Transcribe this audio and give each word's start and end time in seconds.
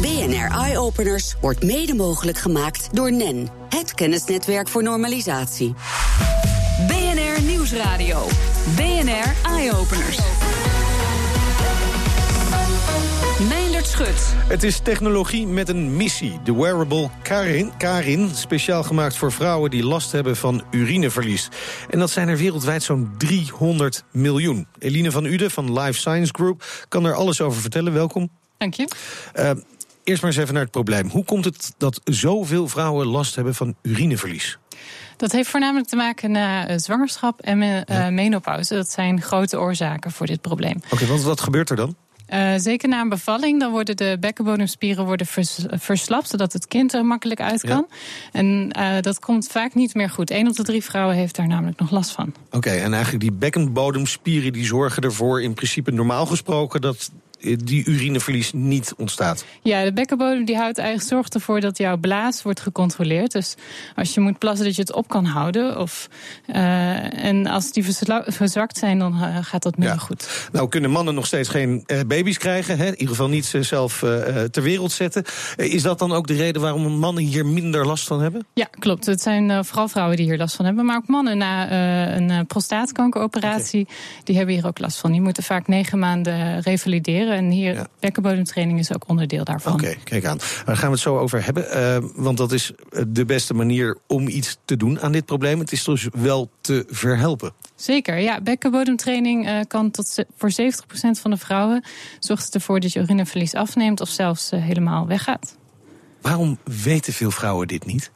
BNR 0.00 0.50
Eye 0.50 0.78
Openers 0.78 1.34
wordt 1.40 1.64
mede 1.64 1.94
mogelijk 1.94 2.38
gemaakt 2.38 2.88
door 2.92 3.12
NEN, 3.12 3.48
het 3.68 3.94
kennisnetwerk 3.94 4.68
voor 4.68 4.82
normalisatie. 4.82 5.74
BNR 6.86 7.42
Nieuwsradio. 7.42 8.26
BNR 8.76 9.34
Eye 9.42 9.72
Openers. 9.72 10.18
Meindert 13.48 13.86
Schut. 13.86 14.34
Het 14.48 14.62
is 14.62 14.80
technologie 14.80 15.46
met 15.46 15.68
een 15.68 15.96
missie. 15.96 16.40
De 16.44 16.54
wearable 16.54 17.10
Karin, 17.22 17.72
Karin, 17.78 18.30
speciaal 18.34 18.82
gemaakt 18.82 19.16
voor 19.16 19.32
vrouwen 19.32 19.70
die 19.70 19.84
last 19.84 20.12
hebben 20.12 20.36
van 20.36 20.62
urineverlies. 20.70 21.48
En 21.90 21.98
dat 21.98 22.10
zijn 22.10 22.28
er 22.28 22.36
wereldwijd 22.36 22.82
zo'n 22.82 23.14
300 23.16 24.04
miljoen. 24.12 24.66
Eline 24.78 25.10
van 25.10 25.24
Uden 25.24 25.50
van 25.50 25.80
Life 25.80 25.98
Science 25.98 26.32
Group 26.34 26.64
kan 26.88 27.04
er 27.04 27.14
alles 27.14 27.40
over 27.40 27.60
vertellen. 27.60 27.92
Welkom. 27.92 28.28
Dank 28.58 28.74
je. 28.74 28.88
Uh, 29.38 29.50
eerst 30.08 30.22
maar 30.22 30.30
eens 30.30 30.40
even 30.40 30.54
naar 30.54 30.62
het 30.62 30.72
probleem. 30.72 31.08
Hoe 31.08 31.24
komt 31.24 31.44
het 31.44 31.74
dat 31.78 32.00
zoveel 32.04 32.68
vrouwen 32.68 33.06
last 33.06 33.34
hebben 33.34 33.54
van 33.54 33.74
urineverlies? 33.82 34.58
Dat 35.16 35.32
heeft 35.32 35.48
voornamelijk 35.48 35.88
te 35.88 35.96
maken 35.96 36.30
met 36.30 36.82
zwangerschap 36.82 37.40
en 37.40 37.84
ja. 37.86 38.10
menopauze. 38.10 38.74
Dat 38.74 38.90
zijn 38.90 39.22
grote 39.22 39.58
oorzaken 39.58 40.10
voor 40.10 40.26
dit 40.26 40.40
probleem. 40.40 40.76
Oké, 40.76 40.94
okay, 40.94 41.06
wat, 41.06 41.22
wat 41.22 41.40
gebeurt 41.40 41.70
er 41.70 41.76
dan? 41.76 41.96
Uh, 42.34 42.52
zeker 42.56 42.88
na 42.88 43.00
een 43.00 43.08
bevalling, 43.08 43.60
dan 43.60 43.70
worden 43.70 43.96
de 43.96 44.16
bekkenbodemspieren 44.20 45.04
worden 45.04 45.26
vers, 45.26 45.58
verslapt, 45.70 46.28
zodat 46.28 46.52
het 46.52 46.66
kind 46.66 46.94
er 46.94 47.04
makkelijk 47.04 47.40
uit 47.40 47.60
kan. 47.60 47.86
Ja. 47.88 47.96
En 48.32 48.74
uh, 48.78 49.00
dat 49.00 49.18
komt 49.18 49.46
vaak 49.46 49.74
niet 49.74 49.94
meer 49.94 50.10
goed. 50.10 50.30
Eén 50.30 50.48
op 50.48 50.56
de 50.56 50.62
drie 50.62 50.84
vrouwen 50.84 51.16
heeft 51.16 51.36
daar 51.36 51.46
namelijk 51.46 51.78
nog 51.78 51.90
last 51.90 52.10
van. 52.10 52.32
Oké, 52.46 52.56
okay, 52.56 52.80
en 52.80 52.92
eigenlijk 52.92 53.22
die 53.22 53.32
bekkenbodemspieren 53.32 54.52
die 54.52 54.64
zorgen 54.64 55.02
ervoor, 55.02 55.42
in 55.42 55.54
principe 55.54 55.90
normaal 55.90 56.26
gesproken, 56.26 56.80
dat 56.80 57.10
die 57.40 57.84
urineverlies 57.84 58.52
niet 58.52 58.94
ontstaat. 58.96 59.44
Ja, 59.62 59.84
de 59.84 59.92
bekkenbodem 59.92 60.44
die 60.44 60.56
houdt 60.56 60.78
eigenlijk 60.78 61.08
zorgt 61.08 61.34
ervoor 61.34 61.60
dat 61.60 61.78
jouw 61.78 61.96
blaas 61.96 62.42
wordt 62.42 62.60
gecontroleerd. 62.60 63.32
Dus 63.32 63.54
als 63.94 64.14
je 64.14 64.20
moet 64.20 64.38
plassen, 64.38 64.66
dat 64.66 64.74
je 64.74 64.80
het 64.80 64.92
op 64.92 65.08
kan 65.08 65.24
houden. 65.24 65.78
Of, 65.78 66.08
uh, 66.46 67.24
en 67.24 67.46
als 67.46 67.72
die 67.72 67.84
verzwakt 68.26 68.78
zijn, 68.78 68.98
dan 68.98 69.14
uh, 69.14 69.36
gaat 69.40 69.62
dat 69.62 69.76
minder 69.76 69.96
ja. 69.96 70.02
goed. 70.02 70.48
Nou 70.52 70.68
kunnen 70.68 70.90
mannen 70.90 71.14
nog 71.14 71.26
steeds 71.26 71.48
geen 71.48 71.84
uh, 71.86 72.00
baby's 72.06 72.38
krijgen. 72.38 72.78
Hè? 72.78 72.86
In 72.86 72.92
ieder 72.92 73.08
geval 73.08 73.28
niet 73.28 73.54
zelf 73.60 73.98
ter 74.50 74.62
wereld 74.62 74.92
zetten. 74.92 75.24
is 75.56 75.82
dat 75.82 75.98
dan 75.98 76.12
ook 76.12 76.26
de 76.26 76.34
reden 76.34 76.62
waarom 76.62 76.98
mannen 76.98 77.24
hier 77.24 77.46
minder 77.46 77.86
last 77.86 78.06
van 78.06 78.20
hebben? 78.20 78.46
Ja, 78.54 78.68
klopt. 78.78 79.06
Het 79.06 79.20
zijn 79.20 79.64
vooral 79.64 79.88
vrouwen 79.88 80.16
die 80.16 80.26
hier 80.26 80.38
last 80.38 80.56
van 80.56 80.64
hebben. 80.64 80.84
Maar 80.84 80.96
ook 80.96 81.08
mannen 81.08 81.38
na 81.38 81.70
een 82.16 82.46
prostaatkankeroperatie, 82.46 83.82
okay. 83.82 83.94
die 84.24 84.36
hebben 84.36 84.54
hier 84.54 84.66
ook 84.66 84.78
last 84.78 84.98
van. 84.98 85.12
Die 85.12 85.20
moeten 85.20 85.42
vaak 85.42 85.66
negen 85.66 85.98
maanden 85.98 86.60
revalideren. 86.60 87.27
En 87.32 87.50
hier, 87.50 87.74
ja. 87.74 87.86
bekkenbodemtraining 88.00 88.78
is 88.78 88.94
ook 88.94 89.08
onderdeel 89.08 89.44
daarvan. 89.44 89.72
Oké, 89.72 89.82
okay, 89.82 89.98
kijk 90.04 90.24
aan. 90.24 90.38
Daar 90.64 90.76
gaan 90.76 90.86
we 90.86 90.92
het 90.92 91.02
zo 91.02 91.18
over 91.18 91.44
hebben. 91.44 91.64
Uh, 91.76 92.10
want 92.14 92.36
dat 92.36 92.52
is 92.52 92.72
de 93.08 93.24
beste 93.24 93.54
manier 93.54 93.96
om 94.06 94.28
iets 94.28 94.58
te 94.64 94.76
doen 94.76 95.00
aan 95.00 95.12
dit 95.12 95.24
probleem. 95.24 95.58
Het 95.58 95.72
is 95.72 95.84
dus 95.84 96.08
wel 96.12 96.50
te 96.60 96.84
verhelpen. 96.88 97.52
Zeker, 97.74 98.18
ja. 98.18 98.40
Bekkenbodemtraining 98.40 99.48
uh, 99.48 99.60
kan 99.68 99.90
tot 99.90 100.24
voor 100.36 100.50
70% 100.50 100.54
van 101.20 101.30
de 101.30 101.36
vrouwen... 101.36 101.84
zorgt 102.18 102.44
het 102.44 102.54
ervoor 102.54 102.80
dat 102.80 102.92
je 102.92 103.00
urineverlies 103.00 103.54
afneemt... 103.54 104.00
of 104.00 104.08
zelfs 104.08 104.52
uh, 104.52 104.62
helemaal 104.62 105.06
weggaat. 105.06 105.56
Waarom 106.20 106.58
weten 106.64 107.12
veel 107.12 107.30
vrouwen 107.30 107.68
dit 107.68 107.86
niet? 107.86 108.10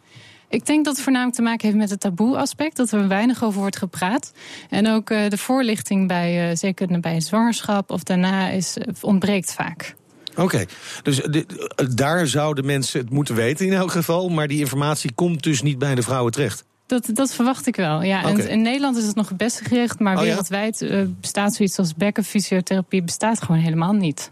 Ik 0.53 0.67
denk 0.67 0.85
dat 0.85 0.95
het 0.95 1.03
voornamelijk 1.03 1.37
te 1.37 1.43
maken 1.43 1.67
heeft 1.67 1.79
met 1.79 1.91
het 1.91 2.01
taboe-aspect, 2.01 2.77
dat 2.77 2.91
er 2.91 3.09
weinig 3.09 3.45
over 3.45 3.61
wordt 3.61 3.77
gepraat. 3.77 4.33
En 4.71 4.89
ook 4.89 5.11
uh, 5.11 5.29
de 5.29 5.39
voorlichting 5.39 6.09
bij, 6.09 6.51
uh, 6.51 6.57
zeker 6.57 7.01
bij 7.01 7.21
zwangerschap 7.21 7.91
of 7.91 8.03
daarna, 8.03 8.49
is, 8.49 8.77
ontbreekt 9.01 9.53
vaak. 9.53 9.95
Oké, 10.31 10.43
okay. 10.43 10.69
dus 11.03 11.17
de, 11.17 11.47
daar 11.95 12.27
zouden 12.27 12.67
mensen 12.67 13.01
het 13.01 13.11
moeten 13.11 13.35
weten 13.35 13.67
in 13.67 13.73
elk 13.73 13.91
geval, 13.91 14.29
maar 14.29 14.49
die 14.49 14.59
informatie 14.59 15.13
komt 15.13 15.43
dus 15.43 15.63
niet 15.63 15.79
bij 15.79 15.95
de 15.95 16.03
vrouwen 16.03 16.33
terecht. 16.33 16.65
Dat, 16.87 17.11
dat 17.13 17.35
verwacht 17.35 17.67
ik 17.67 17.77
wel. 17.77 18.03
Ja, 18.03 18.19
okay. 18.19 18.33
en 18.33 18.49
in 18.49 18.63
Nederland 18.63 18.97
is 18.97 19.07
het 19.07 19.15
nog 19.15 19.29
het 19.29 19.37
beste 19.37 19.65
gericht, 19.65 19.99
maar 19.99 20.17
oh, 20.17 20.23
wereldwijd 20.23 20.79
ja? 20.79 20.87
uh, 20.87 21.07
bestaat 21.21 21.55
zoiets 21.55 21.79
als 21.79 21.95
bekkenfysiotherapie 21.95 23.03
bestaat 23.03 23.43
gewoon 23.43 23.61
helemaal 23.61 23.93
niet. 23.93 24.31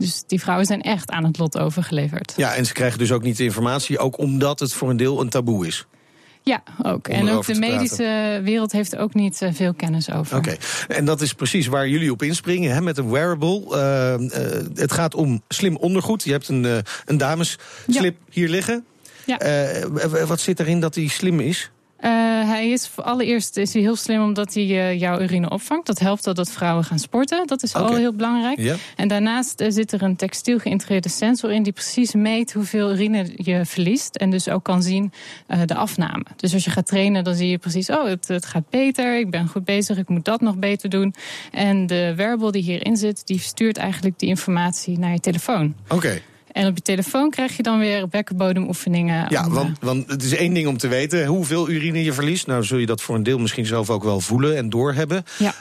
Dus 0.00 0.22
die 0.26 0.40
vrouwen 0.40 0.66
zijn 0.66 0.82
echt 0.82 1.10
aan 1.10 1.24
het 1.24 1.38
lot 1.38 1.58
overgeleverd. 1.58 2.32
Ja, 2.36 2.54
en 2.54 2.66
ze 2.66 2.72
krijgen 2.72 2.98
dus 2.98 3.12
ook 3.12 3.22
niet 3.22 3.36
de 3.36 3.44
informatie, 3.44 3.98
ook 3.98 4.18
omdat 4.18 4.60
het 4.60 4.72
voor 4.72 4.90
een 4.90 4.96
deel 4.96 5.20
een 5.20 5.28
taboe 5.28 5.66
is. 5.66 5.86
Ja, 6.42 6.62
ook. 6.82 7.08
En 7.08 7.30
ook 7.30 7.46
de 7.46 7.54
medische 7.54 8.40
wereld 8.44 8.72
heeft 8.72 8.96
ook 8.96 9.14
niet 9.14 9.40
uh, 9.40 9.48
veel 9.52 9.74
kennis 9.74 10.10
over. 10.12 10.36
Oké, 10.36 10.48
okay. 10.48 10.96
en 10.96 11.04
dat 11.04 11.20
is 11.20 11.32
precies 11.32 11.66
waar 11.66 11.88
jullie 11.88 12.12
op 12.12 12.22
inspringen 12.22 12.74
hè, 12.74 12.80
met 12.80 12.98
een 12.98 13.10
wearable. 13.10 13.64
Uh, 13.70 14.26
uh, 14.26 14.66
het 14.74 14.92
gaat 14.92 15.14
om 15.14 15.42
slim 15.48 15.76
ondergoed. 15.76 16.24
Je 16.24 16.32
hebt 16.32 16.48
een, 16.48 16.82
een 17.04 17.18
damesslip 17.18 17.58
ja. 17.86 18.12
hier 18.30 18.48
liggen. 18.48 18.84
Ja. 19.26 19.38
wat 20.26 20.40
zit 20.40 20.60
erin 20.60 20.80
dat 20.80 20.94
die 20.94 21.10
slim 21.10 21.40
is? 21.40 21.70
Uh, 22.04 22.10
hij 22.48 22.70
is 22.70 22.90
allereerst 22.96 23.56
is 23.56 23.72
hij 23.72 23.82
heel 23.82 23.96
slim 23.96 24.22
omdat 24.22 24.54
hij 24.54 24.64
uh, 24.64 25.00
jouw 25.00 25.20
urine 25.20 25.50
opvangt. 25.50 25.86
Dat 25.86 25.98
helpt 25.98 26.26
al 26.26 26.34
dat 26.34 26.50
vrouwen 26.50 26.84
gaan 26.84 26.98
sporten. 26.98 27.46
Dat 27.46 27.62
is 27.62 27.74
okay. 27.74 27.88
al 27.88 27.96
heel 27.96 28.14
belangrijk. 28.14 28.78
En 28.96 29.08
daarnaast 29.08 29.60
uh, 29.60 29.70
zit 29.70 29.92
er 29.92 30.02
een 30.02 30.16
textiel 30.16 30.58
geïntegreerde 30.58 31.08
sensor 31.08 31.52
in 31.52 31.62
die 31.62 31.72
precies 31.72 32.14
meet 32.14 32.52
hoeveel 32.52 32.90
urine 32.90 33.32
je 33.36 33.64
verliest. 33.64 34.16
En 34.16 34.30
dus 34.30 34.48
ook 34.48 34.64
kan 34.64 34.82
zien 34.82 35.12
de 35.64 35.74
afname. 35.74 36.24
Dus 36.36 36.54
als 36.54 36.64
je 36.64 36.70
gaat 36.70 36.86
trainen, 36.86 37.24
dan 37.24 37.34
zie 37.34 37.48
je 37.48 37.58
precies: 37.58 37.90
oh, 37.90 38.04
het, 38.04 38.28
het, 38.28 38.46
gaat 38.46 38.68
beter. 38.70 39.18
Ik 39.18 39.30
ben 39.30 39.48
goed 39.48 39.64
bezig. 39.64 39.98
Ik 39.98 40.08
moet 40.08 40.24
dat 40.24 40.40
nog 40.40 40.56
beter 40.56 40.88
doen. 40.88 41.14
En 41.50 41.86
de 41.86 42.12
wearable 42.16 42.52
die 42.52 42.62
hierin 42.62 42.96
zit, 42.96 43.26
die 43.26 43.38
stuurt 43.38 43.76
eigenlijk 43.76 44.18
die 44.18 44.28
informatie 44.28 44.98
naar 44.98 45.12
je 45.12 45.20
telefoon. 45.20 45.74
Oké. 45.88 45.94
Okay. 45.94 46.22
En 46.52 46.66
op 46.66 46.76
je 46.76 46.82
telefoon 46.82 47.30
krijg 47.30 47.56
je 47.56 47.62
dan 47.62 47.78
weer 47.78 48.08
bekkenbodemoefeningen. 48.08 49.26
Ja, 49.28 49.50
want, 49.50 49.78
want 49.80 50.10
het 50.10 50.22
is 50.22 50.34
één 50.34 50.54
ding 50.54 50.66
om 50.66 50.76
te 50.76 50.88
weten 50.88 51.26
hoeveel 51.26 51.70
urine 51.70 52.04
je 52.04 52.12
verliest. 52.12 52.46
Nou 52.46 52.64
zul 52.64 52.78
je 52.78 52.86
dat 52.86 53.02
voor 53.02 53.14
een 53.14 53.22
deel 53.22 53.38
misschien 53.38 53.66
zelf 53.66 53.90
ook 53.90 54.04
wel 54.04 54.20
voelen 54.20 54.56
en 54.56 54.70
doorhebben. 54.70 55.24
Ja. 55.38 55.54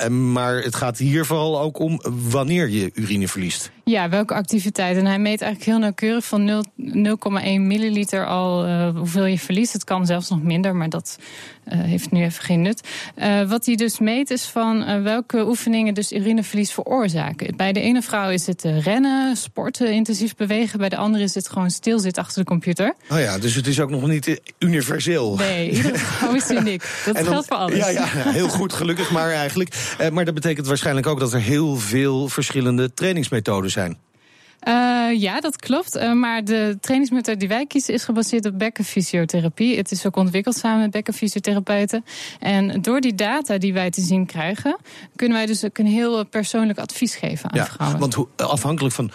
Uh, 0.00 0.08
maar 0.08 0.62
het 0.62 0.74
gaat 0.74 0.98
hier 0.98 1.26
vooral 1.26 1.60
ook 1.60 1.78
om 1.78 2.00
wanneer 2.30 2.68
je 2.68 2.90
urine 2.94 3.28
verliest. 3.28 3.70
Ja, 3.84 4.08
welke 4.08 4.34
activiteit. 4.34 4.96
En 4.96 5.06
hij 5.06 5.18
meet 5.18 5.40
eigenlijk 5.40 5.70
heel 5.70 5.78
nauwkeurig 5.78 6.24
van 6.24 6.66
0,1 6.78 7.60
milliliter 7.60 8.26
al 8.26 8.66
uh, 8.66 8.88
hoeveel 8.96 9.24
je 9.24 9.38
verliest. 9.38 9.72
Het 9.72 9.84
kan 9.84 10.06
zelfs 10.06 10.28
nog 10.28 10.42
minder, 10.42 10.76
maar 10.76 10.88
dat 10.88 11.18
uh, 11.72 11.80
heeft 11.80 12.10
nu 12.10 12.22
even 12.22 12.44
geen 12.44 12.62
nut. 12.62 12.88
Uh, 13.16 13.48
wat 13.48 13.66
hij 13.66 13.74
dus 13.74 13.98
meet 13.98 14.30
is 14.30 14.44
van 14.44 15.02
welke 15.02 15.46
oefeningen 15.46 15.94
dus 15.94 16.12
urineverlies 16.12 16.72
veroorzaken. 16.72 17.56
Bij 17.56 17.72
de 17.72 17.80
ene 17.80 18.02
vrouw 18.02 18.30
is 18.30 18.46
het 18.46 18.62
rennen, 18.62 19.36
sporten, 19.36 19.92
intensief 19.92 20.36
bewegen. 20.36 20.78
Bij 20.78 20.88
de 20.88 20.96
andere 20.96 21.24
is 21.24 21.34
het 21.34 21.48
gewoon 21.48 21.70
stilzitten 21.70 22.22
achter 22.22 22.38
de 22.42 22.48
computer. 22.48 22.94
Oh 23.10 23.18
ja, 23.18 23.38
dus 23.38 23.54
het 23.54 23.66
is 23.66 23.80
ook 23.80 23.90
nog 23.90 24.06
niet 24.06 24.40
universeel. 24.58 25.36
Nee, 25.36 25.70
iedere 25.70 25.98
vrouw 25.98 26.34
is 26.34 26.50
uniek. 26.50 26.82
Dat 27.04 27.14
dan, 27.14 27.24
geldt 27.24 27.46
voor 27.46 27.56
alles. 27.56 27.76
Ja, 27.76 27.88
ja, 27.88 28.06
heel 28.06 28.48
goed, 28.48 28.72
gelukkig 28.72 29.10
maar 29.10 29.30
eigenlijk. 29.30 29.96
maar 30.12 30.24
dat 30.24 30.34
betekent 30.34 30.66
waarschijnlijk 30.66 31.06
ook 31.06 31.20
dat 31.20 31.32
er 31.32 31.40
heel 31.40 31.76
veel 31.76 32.28
verschillende 32.28 32.94
trainingsmethoden 32.94 33.70
zijn. 33.74 33.98
Uh, 34.68 35.20
ja, 35.20 35.40
dat 35.40 35.56
klopt. 35.56 35.96
Uh, 35.96 36.12
maar 36.12 36.44
de 36.44 36.76
trainingsmethode 36.80 37.38
die 37.38 37.48
wij 37.48 37.66
kiezen 37.66 37.94
is 37.94 38.04
gebaseerd 38.04 38.46
op 38.46 38.58
bekkenfysiotherapie. 38.58 39.76
Het 39.76 39.90
is 39.90 40.06
ook 40.06 40.16
ontwikkeld 40.16 40.56
samen 40.56 40.80
met 40.80 40.90
bekkenfysiotherapeuten. 40.90 42.04
En 42.40 42.82
door 42.82 43.00
die 43.00 43.14
data 43.14 43.58
die 43.58 43.72
wij 43.72 43.90
te 43.90 44.00
zien 44.00 44.26
krijgen, 44.26 44.76
kunnen 45.16 45.36
wij 45.36 45.46
dus 45.46 45.64
ook 45.64 45.78
een 45.78 45.86
heel 45.86 46.26
persoonlijk 46.26 46.78
advies 46.78 47.14
geven 47.14 47.50
aan 47.50 47.58
ja, 47.58 47.66
vrouwen. 47.66 47.98
Want 47.98 48.14
hoe, 48.14 48.28
afhankelijk 48.36 48.94
van 48.94 49.10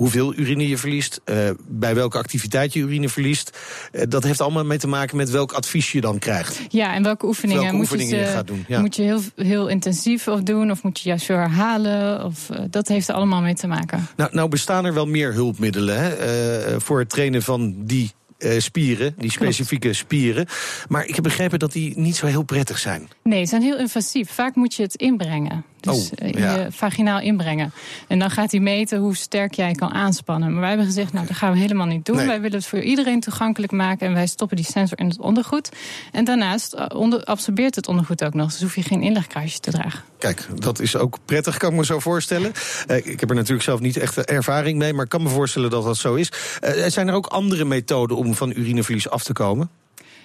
hoeveel 0.00 0.34
urine 0.34 0.68
je 0.68 0.78
verliest, 0.78 1.20
uh, 1.24 1.50
bij 1.68 1.94
welke 1.94 2.18
activiteit 2.18 2.72
je 2.72 2.80
urine 2.80 3.08
verliest. 3.08 3.58
Uh, 3.92 4.02
dat 4.08 4.24
heeft 4.24 4.40
allemaal 4.40 4.64
mee 4.64 4.78
te 4.78 4.86
maken 4.86 5.16
met 5.16 5.30
welk 5.30 5.52
advies 5.52 5.92
je 5.92 6.00
dan 6.00 6.18
krijgt. 6.18 6.60
Ja, 6.68 6.94
en 6.94 7.02
welke 7.02 7.26
oefeningen, 7.26 7.62
welke 7.62 7.76
moet, 7.76 7.90
oefeningen 7.90 8.18
je, 8.18 8.24
je 8.24 8.30
gaat 8.30 8.46
doen. 8.46 8.64
Ja. 8.68 8.80
moet 8.80 8.96
je 8.96 9.02
heel, 9.02 9.20
heel 9.36 9.68
intensief 9.68 10.28
of 10.28 10.40
doen, 10.40 10.70
of 10.70 10.82
moet 10.82 11.00
je 11.00 11.08
juist 11.08 11.24
veel 11.24 11.36
herhalen? 11.36 12.24
Of, 12.24 12.48
uh, 12.50 12.58
dat 12.70 12.88
heeft 12.88 13.08
er 13.08 13.14
allemaal 13.14 13.40
mee 13.40 13.54
te 13.54 13.66
maken. 13.66 14.06
Nou, 14.16 14.34
nou 14.34 14.48
bestaan 14.48 14.84
er 14.84 14.94
wel 14.94 15.06
meer 15.06 15.32
hulpmiddelen 15.32 15.98
hè, 16.00 16.80
voor 16.80 16.98
het 16.98 17.08
trainen 17.08 17.42
van 17.42 17.74
die 17.78 18.10
spieren, 18.58 19.14
die 19.18 19.30
specifieke 19.30 19.82
Klopt. 19.82 19.96
spieren. 19.96 20.46
Maar 20.88 21.04
ik 21.04 21.14
heb 21.14 21.24
begrepen 21.24 21.58
dat 21.58 21.72
die 21.72 21.98
niet 21.98 22.16
zo 22.16 22.26
heel 22.26 22.42
prettig 22.42 22.78
zijn. 22.78 23.08
Nee, 23.22 23.42
ze 23.42 23.48
zijn 23.48 23.62
heel 23.62 23.78
invasief. 23.78 24.30
Vaak 24.30 24.54
moet 24.54 24.74
je 24.74 24.82
het 24.82 24.94
inbrengen. 24.94 25.64
Dus 25.80 26.10
oh, 26.22 26.28
ja. 26.28 26.56
je 26.56 26.66
vaginaal 26.70 27.20
inbrengen. 27.20 27.72
En 28.08 28.18
dan 28.18 28.30
gaat 28.30 28.50
hij 28.50 28.60
meten 28.60 28.98
hoe 28.98 29.16
sterk 29.16 29.54
jij 29.54 29.72
kan 29.72 29.92
aanspannen. 29.92 30.50
Maar 30.50 30.60
wij 30.60 30.68
hebben 30.68 30.86
gezegd, 30.86 31.12
nou, 31.12 31.26
dat 31.26 31.36
gaan 31.36 31.52
we 31.52 31.58
helemaal 31.58 31.86
niet 31.86 32.04
doen. 32.04 32.16
Nee. 32.16 32.26
Wij 32.26 32.40
willen 32.40 32.58
het 32.58 32.66
voor 32.66 32.80
iedereen 32.80 33.20
toegankelijk 33.20 33.72
maken. 33.72 34.06
En 34.06 34.14
wij 34.14 34.26
stoppen 34.26 34.56
die 34.56 34.66
sensor 34.66 34.98
in 34.98 35.08
het 35.08 35.18
ondergoed. 35.20 35.70
En 36.12 36.24
daarnaast 36.24 36.92
onder, 36.94 37.24
absorbeert 37.24 37.74
het 37.74 37.88
ondergoed 37.88 38.24
ook 38.24 38.34
nog. 38.34 38.50
Dus 38.50 38.62
hoef 38.62 38.74
je 38.74 38.82
geen 38.82 39.02
inlegkruisje 39.02 39.60
te 39.60 39.70
dragen. 39.70 40.09
Kijk, 40.20 40.46
dat 40.54 40.80
is 40.80 40.96
ook 40.96 41.18
prettig, 41.24 41.56
kan 41.56 41.70
ik 41.70 41.76
me 41.76 41.84
zo 41.84 41.98
voorstellen. 41.98 42.52
Uh, 42.90 42.96
ik 42.96 43.20
heb 43.20 43.30
er 43.30 43.34
natuurlijk 43.34 43.62
zelf 43.62 43.80
niet 43.80 43.96
echt 43.96 44.16
ervaring 44.16 44.78
mee. 44.78 44.92
Maar 44.92 45.04
ik 45.04 45.10
kan 45.10 45.22
me 45.22 45.28
voorstellen 45.28 45.70
dat 45.70 45.84
dat 45.84 45.96
zo 45.96 46.14
is. 46.14 46.32
Uh, 46.64 46.84
zijn 46.86 47.08
er 47.08 47.14
ook 47.14 47.26
andere 47.26 47.64
methoden 47.64 48.16
om 48.16 48.34
van 48.34 48.52
urineverlies 48.56 49.10
af 49.10 49.22
te 49.22 49.32
komen? 49.32 49.70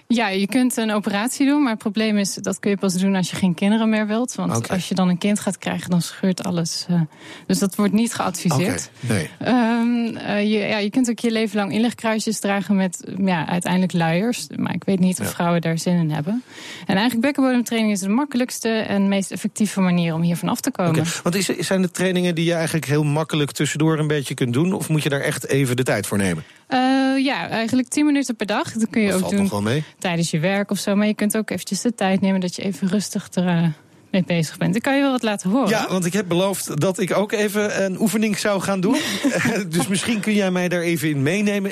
Ja, 0.07 0.27
je 0.27 0.47
kunt 0.47 0.77
een 0.77 0.91
operatie 0.91 1.45
doen, 1.47 1.61
maar 1.61 1.71
het 1.71 1.79
probleem 1.81 2.17
is 2.17 2.33
dat 2.33 2.59
kun 2.59 2.69
je 2.69 2.77
pas 2.77 2.93
doen 2.93 3.15
als 3.15 3.29
je 3.29 3.35
geen 3.35 3.53
kinderen 3.53 3.89
meer 3.89 4.07
wilt. 4.07 4.35
Want 4.35 4.69
als 4.69 4.87
je 4.89 4.95
dan 4.95 5.09
een 5.09 5.17
kind 5.17 5.39
gaat 5.39 5.57
krijgen, 5.57 5.89
dan 5.89 6.01
scheurt 6.01 6.43
alles. 6.43 6.85
eh, 6.89 7.01
dus 7.47 7.59
dat 7.59 7.75
wordt 7.75 7.93
niet 7.93 8.13
geadviseerd. 8.13 8.89
nee. 8.99 9.29
Ehm, 9.39 10.15
eh, 10.15 10.41
je, 10.41 10.57
ja, 10.57 10.77
je 10.77 10.89
kunt 10.89 11.09
ook 11.09 11.19
je 11.19 11.31
leven 11.31 11.57
lang 11.57 11.71
inlegkruisjes 11.73 12.39
dragen 12.39 12.75
met 12.75 13.11
ja, 13.17 13.47
uiteindelijk 13.47 13.93
luiers. 13.93 14.47
Maar 14.55 14.73
ik 14.73 14.83
weet 14.83 14.99
niet 14.99 15.19
of 15.19 15.25
Ja. 15.25 15.31
vrouwen 15.31 15.61
daar 15.61 15.77
zin 15.79 15.95
in 15.97 16.11
hebben. 16.11 16.43
En 16.85 16.95
eigenlijk 16.95 17.21
bekkenbodemtraining 17.21 17.93
is 17.93 17.99
de 17.99 18.09
makkelijkste 18.09 18.69
en 18.69 19.07
meest 19.07 19.31
effectieve 19.31 19.81
manier 19.81 20.13
om 20.13 20.21
hiervan 20.21 20.49
af 20.49 20.59
te 20.61 20.71
komen. 20.71 20.99
Oké, 20.99 21.09
Want 21.23 21.35
is, 21.35 21.45
zijn 21.45 21.81
het 21.81 21.93
trainingen 21.93 22.35
die 22.35 22.45
je 22.45 22.53
eigenlijk 22.53 22.85
heel 22.85 23.03
makkelijk 23.03 23.51
tussendoor 23.51 23.99
een 23.99 24.07
beetje 24.07 24.33
kunt 24.33 24.53
doen? 24.53 24.73
Of 24.73 24.89
moet 24.89 25.03
je 25.03 25.09
daar 25.09 25.21
echt 25.21 25.47
even 25.47 25.75
de 25.75 25.83
tijd 25.83 26.07
voor 26.07 26.17
nemen? 26.17 26.43
Eh, 26.67 26.79
ja, 27.25 27.49
eigenlijk 27.49 27.87
10 27.87 28.05
minuten 28.05 28.35
per 28.35 28.45
dag. 28.45 28.71
Dat 28.71 28.89
kun 28.89 29.01
je 29.01 29.09
Dat 29.09 29.23
ook 29.23 29.29
doen 29.29 29.83
tijdens 29.99 30.31
je 30.31 30.39
werk 30.39 30.71
of 30.71 30.77
zo. 30.77 30.95
Maar 30.95 31.07
je 31.07 31.13
kunt 31.13 31.37
ook 31.37 31.49
eventjes 31.49 31.81
de 31.81 31.95
tijd 31.95 32.21
nemen 32.21 32.39
dat 32.39 32.55
je 32.55 32.61
even 32.61 32.87
rustig 32.87 33.27
er 33.33 33.73
mee 34.15 34.37
bezig 34.37 34.57
bent. 34.57 34.75
Ik 34.75 34.81
kan 34.81 34.95
je 34.95 35.01
wel 35.01 35.11
wat 35.11 35.23
laten 35.23 35.49
horen. 35.49 35.69
Ja, 35.69 35.87
want 35.89 36.05
ik 36.05 36.13
heb 36.13 36.27
beloofd 36.27 36.81
dat 36.81 36.99
ik 36.99 37.17
ook 37.17 37.31
even 37.31 37.83
een 37.83 37.99
oefening 37.99 38.37
zou 38.37 38.61
gaan 38.61 38.79
doen. 38.79 38.97
dus 39.69 39.87
misschien 39.87 40.19
kun 40.19 40.33
jij 40.33 40.51
mij 40.51 40.67
daar 40.67 40.81
even 40.81 41.09
in 41.09 41.23
meenemen. 41.23 41.71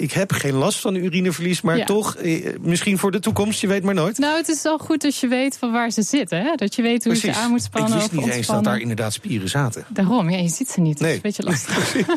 Ik, 0.00 0.12
heb 0.12 0.32
geen 0.32 0.54
last 0.54 0.80
van 0.80 0.94
urineverlies, 0.94 1.60
maar 1.60 1.76
Ja. 1.76 1.84
toch, 1.84 2.16
eh, 2.16 2.46
misschien 2.60 2.98
voor 2.98 3.10
de 3.10 3.20
toekomst, 3.20 3.60
je 3.60 3.66
weet 3.66 3.82
maar 3.82 3.94
nooit. 3.94 4.18
Nou, 4.18 4.36
het 4.36 4.48
is 4.48 4.62
wel 4.62 4.78
goed 4.78 5.04
als 5.04 5.20
je 5.20 5.28
weet 5.28 5.58
van 5.58 5.72
waar 5.72 5.90
ze 5.90 6.02
zitten. 6.02 6.42
Hè? 6.42 6.54
Dat 6.54 6.74
je 6.74 6.82
weet 6.82 7.04
hoe 7.04 7.12
je 7.12 7.18
ze 7.18 7.34
aan 7.34 7.50
moet 7.50 7.62
spannen 7.62 7.92
ik 7.92 7.98
wist 7.98 8.12
niet 8.12 8.34
eens 8.34 8.46
dat 8.46 8.64
daar 8.64 8.78
inderdaad 8.78 9.12
spieren 9.12 9.48
zaten. 9.48 9.84
Daarom, 9.88 10.30
ja, 10.30 10.38
je 10.38 10.48
ziet 10.48 10.70
ze 10.70 10.80
niet. 10.80 11.00
Nee. 11.00 11.20
Dat 11.22 11.32
is 11.32 11.38
een 11.38 11.44
beetje 11.44 11.66
lastig. 11.68 12.06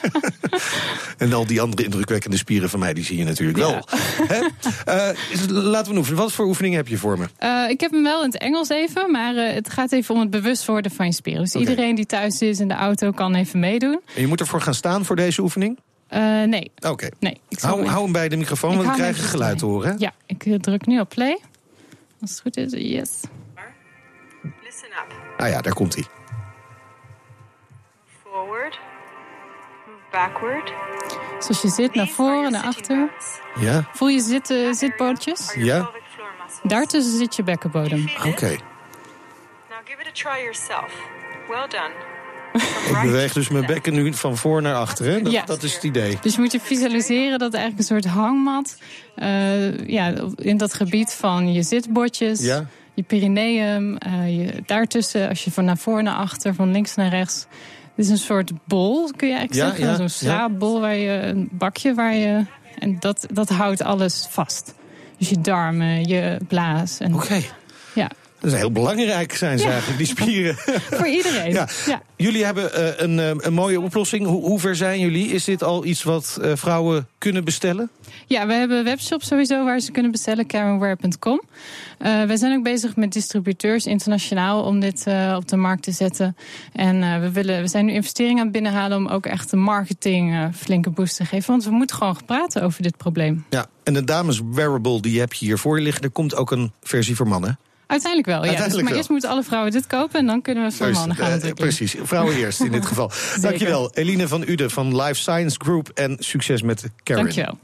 En 1.17 1.33
al 1.33 1.45
die 1.45 1.61
andere 1.61 1.83
indrukwekkende 1.83 2.37
spieren 2.37 2.69
van 2.69 2.79
mij, 2.79 2.93
die 2.93 3.03
zie 3.03 3.17
je 3.17 3.23
natuurlijk 3.23 3.57
wel. 3.57 3.87
Hè? 4.27 4.39
Eh, 4.85 5.17
laten 5.47 5.91
we 5.91 5.97
oefenen. 5.97 6.19
Wat 6.19 6.31
voor 6.31 6.45
oefening 6.45 6.75
heb 6.75 6.87
je 6.87 6.97
voor 6.97 7.17
me? 7.17 7.25
Eh, 7.37 7.69
ik 7.69 7.79
heb 7.79 7.91
hem 7.91 8.03
wel 8.03 8.23
in 8.23 8.31
het 8.31 8.37
Engels 8.37 8.69
even, 8.69 9.11
maar 9.11 9.35
eh, 9.35 9.60
het 9.63 9.73
gaat 9.73 9.91
even 9.91 10.15
om 10.15 10.21
het 10.21 10.29
bewust 10.29 10.65
worden 10.65 10.91
van 10.91 11.05
je 11.05 11.11
spieren. 11.13 11.43
Dus 11.43 11.55
iedereen 11.55 11.95
die 11.95 12.05
thuis 12.05 12.41
is 12.41 12.59
in 12.59 12.67
de 12.67 12.73
auto 12.73 13.11
kan 13.11 13.35
even 13.35 13.59
meedoen. 13.59 14.01
En 14.15 14.21
je 14.21 14.27
moet 14.27 14.39
ervoor 14.39 14.61
gaan 14.61 14.73
staan 14.73 15.05
voor 15.05 15.15
deze 15.15 15.41
oefening? 15.41 15.79
Eh, 16.07 16.19
nee, 16.43 16.71
Oké. 16.87 17.09
nee. 17.19 17.41
Hou, 17.59 17.79
hem- 17.79 17.87
hou 17.89 18.03
hem 18.03 18.11
bij 18.11 18.29
de 18.29 18.35
microfoon, 18.35 18.71
Ik 18.71 18.77
want 18.77 18.89
we 18.89 18.95
krijgen 18.95 19.23
geluid 19.23 19.57
te 19.57 19.65
horen. 19.65 19.89
Hè? 19.89 19.95
Ja, 19.97 20.13
ik 20.25 20.45
eh, 20.45 20.53
druk 20.55 20.85
nu 20.85 20.99
op 20.99 21.09
play. 21.09 21.39
Als 22.21 22.29
het 22.31 22.39
goed 22.41 22.57
is, 22.57 22.71
yes. 22.71 23.09
Listen 24.63 24.89
up. 24.89 25.15
Ah 25.37 25.49
ja, 25.49 25.61
daar 25.61 25.73
komt 25.73 25.95
hij. 25.95 26.05
Forward. 28.23 28.79
Move 29.87 29.99
backward. 30.11 30.73
Dus 31.37 31.47
als 31.47 31.61
je 31.61 31.69
zit 31.69 31.95
naar 31.95 32.07
voren, 32.07 32.51
naar 32.51 32.63
achter. 32.63 33.09
Ja, 33.59 33.87
Voel 33.93 34.07
je 34.07 34.19
zitten, 34.19 34.75
zitbootjes? 34.75 35.53
Ja. 35.57 35.89
Daartussen 36.63 37.17
zit 37.17 37.35
je 37.35 37.43
bekkenbodem. 37.43 38.09
Oké. 38.27 38.57
Give 39.91 40.01
it 40.03 40.07
a 40.07 40.11
try 40.13 40.41
yourself. 40.43 40.93
Well 41.47 41.67
done. 41.67 41.91
Ik 42.95 43.01
beweeg 43.11 43.33
dus 43.33 43.49
mijn 43.49 43.65
bekken 43.65 43.93
nu 43.93 44.13
van 44.13 44.37
voor 44.37 44.61
naar 44.61 44.75
achter. 44.75 45.05
Hè? 45.05 45.21
Dat, 45.21 45.31
Ja. 45.31 45.45
dat 45.45 45.63
is 45.63 45.73
het 45.73 45.83
idee. 45.83 46.17
Dus 46.21 46.35
je 46.35 46.41
moet 46.41 46.51
je 46.51 46.59
visualiseren 46.59 47.39
dat 47.39 47.53
eigenlijk 47.53 47.77
een 47.89 48.01
soort 48.01 48.13
hangmat... 48.13 48.77
eh, 49.15 49.87
ja, 49.87 50.13
in 50.35 50.57
dat 50.57 50.73
gebied 50.73 51.13
van 51.13 51.53
je 51.53 51.63
zitbordjes, 51.63 52.39
Ja. 52.41 52.65
je 52.93 53.03
perineum... 53.03 53.97
eh, 53.97 54.37
je, 54.37 54.53
daartussen, 54.65 55.29
als 55.29 55.43
je 55.43 55.51
van 55.51 55.65
naar 55.65 55.77
voor 55.77 56.03
naar 56.03 56.15
achter, 56.15 56.53
van 56.53 56.71
links 56.71 56.95
naar 56.95 57.09
rechts... 57.09 57.45
Het 57.95 58.05
is 58.05 58.09
een 58.09 58.17
soort 58.17 58.51
bol, 58.65 59.11
kun 59.15 59.27
je 59.27 59.35
eigenlijk 59.35 59.53
Ja, 59.53 59.67
zeggen. 59.77 59.85
ja, 59.85 59.95
Zo'n 60.09 60.27
ja. 60.27 60.35
slaapbol, 60.35 60.79
waar 60.79 60.95
je, 60.95 61.11
een 61.21 61.49
bakje 61.51 61.93
waar 61.93 62.15
je... 62.15 62.45
En 62.79 62.97
dat, 62.99 63.25
dat 63.33 63.49
houdt 63.49 63.81
alles 63.81 64.27
vast. 64.29 64.73
Dus 65.17 65.29
je 65.29 65.41
darmen, 65.41 66.07
je 66.07 66.37
blaas. 66.47 66.99
En, 66.99 67.13
Oké. 67.13 67.41
Ja, 67.95 68.09
Dat 68.41 68.51
is 68.51 68.57
heel 68.57 68.71
belangrijk, 68.71 69.33
zijn 69.33 69.57
ze 69.59 69.65
Ja. 69.65 69.71
eigenlijk, 69.71 69.97
die 69.97 70.07
spieren. 70.07 70.55
voor 70.97 71.07
iedereen. 71.07 71.51
Ja. 71.51 71.67
ja. 71.85 72.01
Jullie 72.15 72.45
hebben 72.45 72.73
eh, 72.73 73.05
een, 73.05 73.19
eh, 73.19 73.31
een 73.37 73.53
mooie 73.53 73.81
oplossing. 73.81 74.25
Hoe, 74.25 74.41
hoe 74.43 74.59
ver 74.59 74.75
zijn 74.75 74.99
jullie? 74.99 75.27
Is 75.27 75.43
dit 75.43 75.63
al 75.63 75.85
iets 75.85 76.03
wat 76.03 76.37
eh, 76.41 76.51
vrouwen 76.55 77.07
kunnen 77.17 77.43
bestellen? 77.43 77.89
Ja, 78.25 78.47
we 78.47 78.53
hebben 78.53 78.77
een 78.77 78.83
webshop 78.83 79.23
sowieso 79.23 79.63
waar 79.65 79.79
ze 79.79 79.91
kunnen 79.91 80.11
bestellen, 80.11 80.45
karenwear.com. 80.45 81.41
Eh 81.97 82.23
we 82.23 82.37
zijn 82.37 82.57
ook 82.57 82.63
bezig 82.63 82.95
met 82.95 83.13
distributeurs 83.13 83.85
internationaal 83.85 84.63
om 84.63 84.79
dit 84.79 85.05
op 85.35 85.47
de 85.47 85.55
markt 85.57 85.83
te 85.83 85.91
zetten. 85.91 86.35
En 86.73 87.21
we, 87.21 87.31
willen, 87.31 87.61
we 87.61 87.67
zijn 87.67 87.85
nu 87.85 87.93
investeringen 87.93 88.37
aan 88.37 88.43
het 88.43 88.53
binnenhalen 88.53 88.97
om 88.97 89.07
ook 89.07 89.25
echt 89.25 89.49
de 89.49 89.57
marketing 89.57 90.49
flinke 90.55 90.89
boost 90.89 91.15
te 91.15 91.25
geven. 91.25 91.51
Want 91.51 91.63
we 91.63 91.71
moeten 91.71 91.95
gewoon 91.95 92.17
praten 92.25 92.63
over 92.63 92.81
dit 92.81 92.97
probleem. 92.97 93.45
Ja. 93.49 93.65
En 93.83 93.93
de 93.93 94.03
dames 94.03 94.41
wearable, 94.51 95.01
die 95.01 95.19
heb 95.19 95.33
je 95.33 95.45
hier 95.45 95.57
voor 95.57 95.77
je 95.77 95.83
liggen. 95.83 96.03
Er 96.03 96.09
komt 96.09 96.35
ook 96.35 96.51
een 96.51 96.71
versie 96.81 97.15
voor 97.15 97.27
mannen. 97.27 97.59
Uiteindelijk 97.91 98.27
wel, 98.27 98.43
ja. 98.43 98.47
Uiteindelijk 98.47 98.73
dus, 98.73 98.81
maar 98.81 98.89
wel. 98.89 98.97
eerst 98.97 99.09
moeten 99.09 99.29
alle 99.29 99.43
vrouwen 99.43 99.71
dit 99.71 99.87
kopen 99.87 100.19
en 100.19 100.25
dan 100.25 100.41
kunnen 100.41 100.63
we 100.63 100.71
voor 100.71 100.91
mannen 100.91 101.17
gaan 101.17 101.41
Eh, 101.41 101.53
precies, 101.53 101.95
vrouwen 102.03 102.35
eerst 102.35 102.61
in 102.61 102.71
dit 102.71 102.85
geval. 102.91 103.11
Dankjewel, 103.41 103.91
Eline 103.93 104.27
van 104.27 104.43
Uden 104.47 104.71
van 104.71 105.01
Life 105.01 105.13
Science 105.13 105.57
Group. 105.63 105.89
En 105.89 106.15
succes 106.19 106.61
met 106.61 106.83
Karen. 107.03 107.23
Dankjewel. 107.23 107.57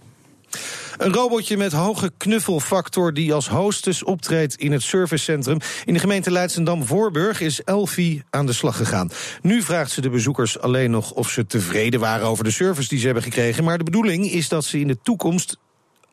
Een 0.98 1.14
robotje 1.14 1.58
met 1.58 1.72
hoge 1.72 2.12
knuffelfactor 2.18 3.14
die 3.14 3.34
als 3.34 3.48
hostess 3.48 4.04
optreedt 4.04 4.56
in 4.56 4.72
het 4.72 4.82
servicecentrum. 4.82 5.60
In 5.86 5.94
de 5.94 6.00
gemeente 6.00 6.32
Leidsendam-Voorburg 6.32 7.42
is 7.42 7.64
Elfie 7.64 8.24
aan 8.30 8.46
de 8.46 8.54
slag 8.54 8.78
gegaan. 8.78 9.12
Nu 9.42 9.62
vraagt 9.62 9.92
ze 9.92 10.02
de 10.02 10.10
bezoekers 10.10 10.60
alleen 10.60 10.92
nog 10.92 11.12
of 11.12 11.30
ze 11.30 11.46
tevreden 11.46 12.00
waren 12.00 12.28
over 12.28 12.44
de 12.44 12.52
service 12.52 12.90
die 12.90 13.00
ze 13.00 13.06
hebben 13.06 13.24
gekregen. 13.24 13.64
Maar 13.64 13.78
de 13.78 13.84
bedoeling 13.84 14.32
is 14.32 14.50
dat 14.50 14.66
ze 14.66 14.80
in 14.80 14.88
de 14.88 14.98
toekomst 15.04 15.58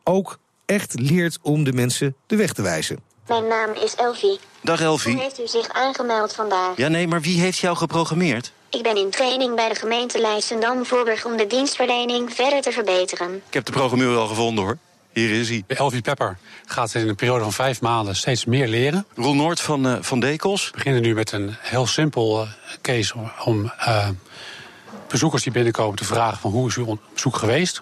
ook 0.03 0.39
echt 0.65 0.99
leert 0.99 1.37
om 1.41 1.63
de 1.63 1.73
mensen 1.73 2.15
de 2.27 2.35
weg 2.35 2.53
te 2.53 2.61
wijzen. 2.61 3.13
Mijn 3.27 3.47
naam 3.47 3.73
is 3.83 3.95
Elfie. 3.95 4.39
Dag 4.61 4.77
Hoe 4.77 4.87
Elfie. 4.87 5.19
heeft 5.19 5.39
u 5.39 5.47
zich 5.47 5.69
aangemeld 5.69 6.33
vandaag? 6.33 6.77
Ja, 6.77 6.87
nee, 6.87 7.07
maar 7.07 7.21
wie 7.21 7.39
heeft 7.39 7.57
jou 7.57 7.75
geprogrammeerd? 7.77 8.51
Ik 8.69 8.83
ben 8.83 8.97
in 8.97 9.09
training 9.09 9.55
bij 9.55 9.69
de 9.69 9.75
gemeente 9.75 10.19
Leidschendam-Voorburg 10.19 11.25
om 11.25 11.37
de 11.37 11.47
dienstverlening 11.47 12.33
verder 12.33 12.61
te 12.61 12.71
verbeteren. 12.71 13.35
Ik 13.47 13.53
heb 13.53 13.65
de 13.65 13.71
programmeur 13.71 14.17
al 14.17 14.27
gevonden 14.27 14.63
hoor. 14.63 14.77
Hier 15.13 15.31
is 15.39 15.49
hij. 15.49 15.63
Elfie 15.67 16.01
Pepper 16.01 16.37
gaat 16.65 16.93
in 16.93 17.07
een 17.07 17.15
periode 17.15 17.43
van 17.43 17.53
vijf 17.53 17.81
maanden 17.81 18.15
steeds 18.15 18.45
meer 18.45 18.67
leren. 18.67 19.05
Roel 19.15 19.35
Noord 19.35 19.61
van, 19.61 19.87
eh, 19.87 19.97
van 20.01 20.19
Dekels. 20.19 20.65
We 20.65 20.71
beginnen 20.75 21.01
nu 21.01 21.13
met 21.13 21.31
een 21.31 21.55
heel 21.59 21.87
simpel 21.87 22.41
eh, 22.41 22.49
case 22.81 23.15
om, 23.15 23.31
om 23.45 23.71
eh, 23.77 24.09
bezoekers 25.07 25.43
die 25.43 25.51
binnenkomen 25.51 25.95
te 25.95 26.05
vragen 26.05 26.37
van 26.37 26.51
hoe 26.51 26.67
is 26.67 26.75
uw 26.75 26.97
bezoek 27.13 27.37
geweest? 27.37 27.81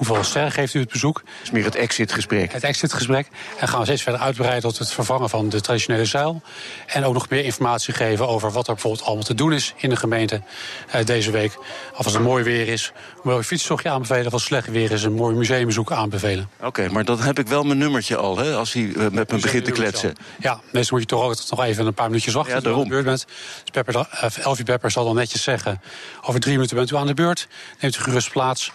Hoeveel 0.00 0.24
sterren 0.24 0.52
geeft 0.52 0.74
u 0.74 0.80
het 0.80 0.92
bezoek? 0.92 1.22
Is 1.42 1.50
meer 1.50 1.64
het 1.64 1.74
exitgesprek. 1.74 2.52
Het 2.52 2.64
exitgesprek. 2.64 3.28
En 3.58 3.68
gaan 3.68 3.78
we 3.78 3.84
steeds 3.84 4.02
verder 4.02 4.20
uitbreiden 4.20 4.60
tot 4.60 4.78
het 4.78 4.92
vervangen 4.92 5.28
van 5.28 5.48
de 5.48 5.60
traditionele 5.60 6.04
zuil. 6.04 6.42
En 6.86 7.04
ook 7.04 7.14
nog 7.14 7.28
meer 7.28 7.44
informatie 7.44 7.94
geven 7.94 8.28
over 8.28 8.50
wat 8.50 8.68
er 8.68 8.72
bijvoorbeeld 8.74 9.04
allemaal 9.04 9.24
te 9.24 9.34
doen 9.34 9.52
is 9.52 9.74
in 9.76 9.90
de 9.90 9.96
gemeente 9.96 10.42
eh, 10.90 11.04
deze 11.04 11.30
week. 11.30 11.58
Of 11.96 12.04
als 12.04 12.12
het 12.12 12.22
mooi 12.22 12.44
weer 12.44 12.68
is, 12.68 12.92
een 13.14 13.20
mooi 13.30 13.42
fietstochtje 13.42 13.90
aanbevelen. 13.90 14.26
Of 14.26 14.32
als 14.32 14.42
het 14.42 14.50
slecht 14.50 14.70
weer 14.70 14.90
is, 14.90 15.02
een 15.02 15.12
mooi 15.12 15.34
museumbezoek 15.34 15.92
aanbevelen. 15.92 16.48
Oké, 16.60 16.88
maar 16.88 17.04
dan 17.04 17.20
heb 17.20 17.38
ik 17.38 17.48
wel 17.48 17.62
mijn 17.62 17.78
nummertje 17.78 18.16
al, 18.16 18.38
hè, 18.38 18.54
als 18.54 18.72
hij 18.72 18.92
eh, 18.96 19.08
met 19.08 19.30
me 19.30 19.38
begint 19.38 19.64
te 19.64 19.70
kletsen. 19.70 20.14
Ja, 20.38 20.60
meestal 20.72 20.98
moet 20.98 21.08
je 21.10 21.16
toch 21.16 21.22
altijd 21.22 21.50
nog 21.50 21.64
even 21.64 21.86
een 21.86 21.94
paar 21.94 22.06
minuutjes 22.06 22.34
wachten. 22.34 22.54
Ja, 22.54 22.60
daarom. 22.60 22.88
beurt 22.88 23.04
bent. 23.04 23.26
Dus 23.62 23.70
Pepper, 23.72 24.06
eh, 24.10 24.44
Elfie 24.44 24.64
Pepper 24.64 24.90
zal 24.90 25.04
dan 25.04 25.14
netjes 25.14 25.42
zeggen... 25.42 25.80
over 26.22 26.40
drie 26.40 26.54
minuten 26.54 26.76
bent 26.76 26.90
u 26.90 26.96
aan 26.96 27.06
de 27.06 27.14
beurt. 27.14 27.48
Neemt 27.80 27.96
u 27.96 28.00
gerust 28.00 28.30
plaats. 28.30 28.72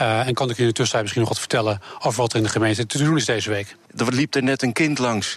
Eh, 0.00 0.26
en 0.26 0.34
kan 0.34 0.50
ik 0.50 0.58
u 0.58 0.60
in 0.60 0.66
de 0.66 0.72
tussentijd 0.72 1.02
misschien 1.02 1.20
nog 1.20 1.30
wat 1.30 1.38
vertellen... 1.38 1.80
over 1.98 2.20
wat 2.20 2.30
er 2.32 2.38
in 2.38 2.42
de 2.42 2.48
gemeente 2.48 2.86
te 2.86 2.98
doen 2.98 3.16
is 3.16 3.24
deze 3.24 3.50
week. 3.50 3.76
Er 3.96 4.12
liep 4.12 4.34
er 4.34 4.42
net 4.42 4.62
een 4.62 4.72
kind 4.72 4.98
langs. 4.98 5.36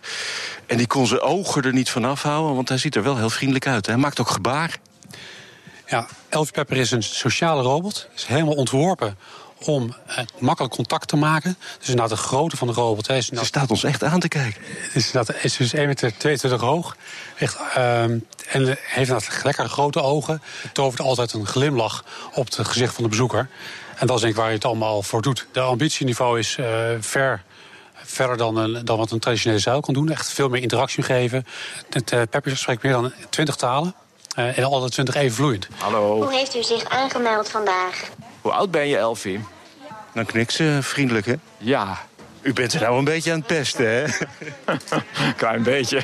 En 0.65 0.77
die 0.77 0.87
kon 0.87 1.07
zijn 1.07 1.21
ogen 1.21 1.61
er 1.61 1.73
niet 1.73 1.89
van 1.89 2.05
afhouden, 2.05 2.55
want 2.55 2.69
hij 2.69 2.77
ziet 2.77 2.95
er 2.95 3.03
wel 3.03 3.17
heel 3.17 3.29
vriendelijk 3.29 3.67
uit. 3.67 3.85
Hij 3.85 3.97
maakt 3.97 4.19
ook 4.19 4.29
gebaar. 4.29 4.77
Ja, 5.87 6.07
Elfie 6.29 6.53
Pepper 6.53 6.77
is 6.77 6.91
een 6.91 7.03
sociale 7.03 7.61
robot. 7.61 8.07
Is 8.15 8.25
helemaal 8.25 8.53
ontworpen 8.53 9.17
om 9.59 9.95
eh, 10.07 10.17
makkelijk 10.39 10.73
contact 10.73 11.07
te 11.07 11.15
maken. 11.15 11.57
Dus 11.79 11.89
inderdaad 11.89 12.17
de 12.17 12.23
grootte 12.23 12.57
van 12.57 12.67
de 12.67 12.73
robot. 12.73 13.07
Hè, 13.07 13.15
is 13.15 13.27
Ze 13.27 13.45
staat 13.45 13.69
ons 13.69 13.83
echt 13.83 14.03
aan 14.03 14.19
te 14.19 14.27
kijken. 14.27 14.61
Is, 14.93 15.05
inderdaad, 15.05 15.43
is 15.43 15.57
dus 15.57 15.75
1,22 15.75 15.81
meter 16.23 16.65
hoog. 16.65 16.95
Echt, 17.37 17.57
ehm, 17.73 18.19
en 18.49 18.65
heeft 18.65 19.09
inderdaad 19.09 19.43
lekker 19.43 19.69
grote 19.69 20.01
ogen. 20.01 20.41
Het 20.61 20.73
tovert 20.73 21.01
altijd 21.01 21.33
een 21.33 21.47
glimlach 21.47 22.03
op 22.33 22.45
het 22.45 22.67
gezicht 22.67 22.93
van 22.93 23.03
de 23.03 23.09
bezoeker. 23.09 23.49
En 23.97 24.07
dat 24.07 24.15
is 24.15 24.21
denk 24.21 24.33
ik 24.33 24.39
waar 24.39 24.49
je 24.49 24.55
het 24.55 24.65
allemaal 24.65 25.01
voor 25.03 25.21
doet. 25.21 25.47
De 25.51 25.59
ambitieniveau 25.59 26.39
is 26.39 26.55
eh, 26.57 26.65
ver 26.99 27.43
verder 28.05 28.37
dan, 28.37 28.57
een, 28.57 28.85
dan 28.85 28.97
wat 28.97 29.11
een 29.11 29.19
traditionele 29.19 29.59
zuil 29.59 29.79
kan 29.81 29.93
doen. 29.93 30.09
Echt 30.11 30.29
veel 30.29 30.49
meer 30.49 30.61
interactie 30.61 31.03
geven. 31.03 31.45
Het 31.89 32.11
uh, 32.11 32.21
Pepper 32.29 32.57
spreekt 32.57 32.83
meer 32.83 32.91
dan 32.91 33.11
20 33.29 33.55
talen. 33.55 33.95
eh, 34.35 34.57
en 34.57 34.63
alle 34.63 34.89
20 34.89 35.15
even 35.15 35.35
vloeiend. 35.35 35.67
Hoe 35.91 36.33
heeft 36.33 36.55
u 36.55 36.63
zich 36.63 36.89
aangemeld 36.89 37.49
vandaag? 37.49 38.09
Hoe 38.41 38.51
oud 38.51 38.71
ben 38.71 38.87
je, 38.87 38.97
Elfie? 38.97 39.39
Dan 40.13 40.25
knikt 40.25 40.53
ze 40.53 40.77
vriendelijk, 40.81 41.25
hè? 41.25 41.33
Ja, 41.57 41.97
U 42.41 42.53
bent 42.53 42.73
er 42.73 42.81
nou 42.81 42.97
een 42.97 43.03
beetje 43.03 43.31
aan 43.31 43.37
het 43.37 43.47
pesten, 43.47 43.87
hè? 43.87 44.03
klein 45.37 45.63
beetje. 45.63 46.01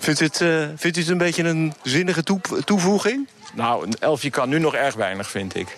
Vindt 0.00 0.20
u 0.20 0.24
het, 0.24 0.40
eh, 0.40 0.48
vindt 0.76 0.96
u 0.96 1.00
het 1.00 1.08
een 1.10 1.18
beetje 1.18 1.42
een 1.42 1.74
zinnige 1.82 2.22
toe- 2.22 2.40
toevoeging? 2.64 3.28
Nou, 3.54 3.86
een 3.86 3.94
Elfie 4.00 4.30
kan 4.30 4.48
nu 4.48 4.58
nog 4.58 4.74
erg 4.74 4.94
weinig, 4.94 5.30
vind 5.30 5.54
ik. 5.54 5.76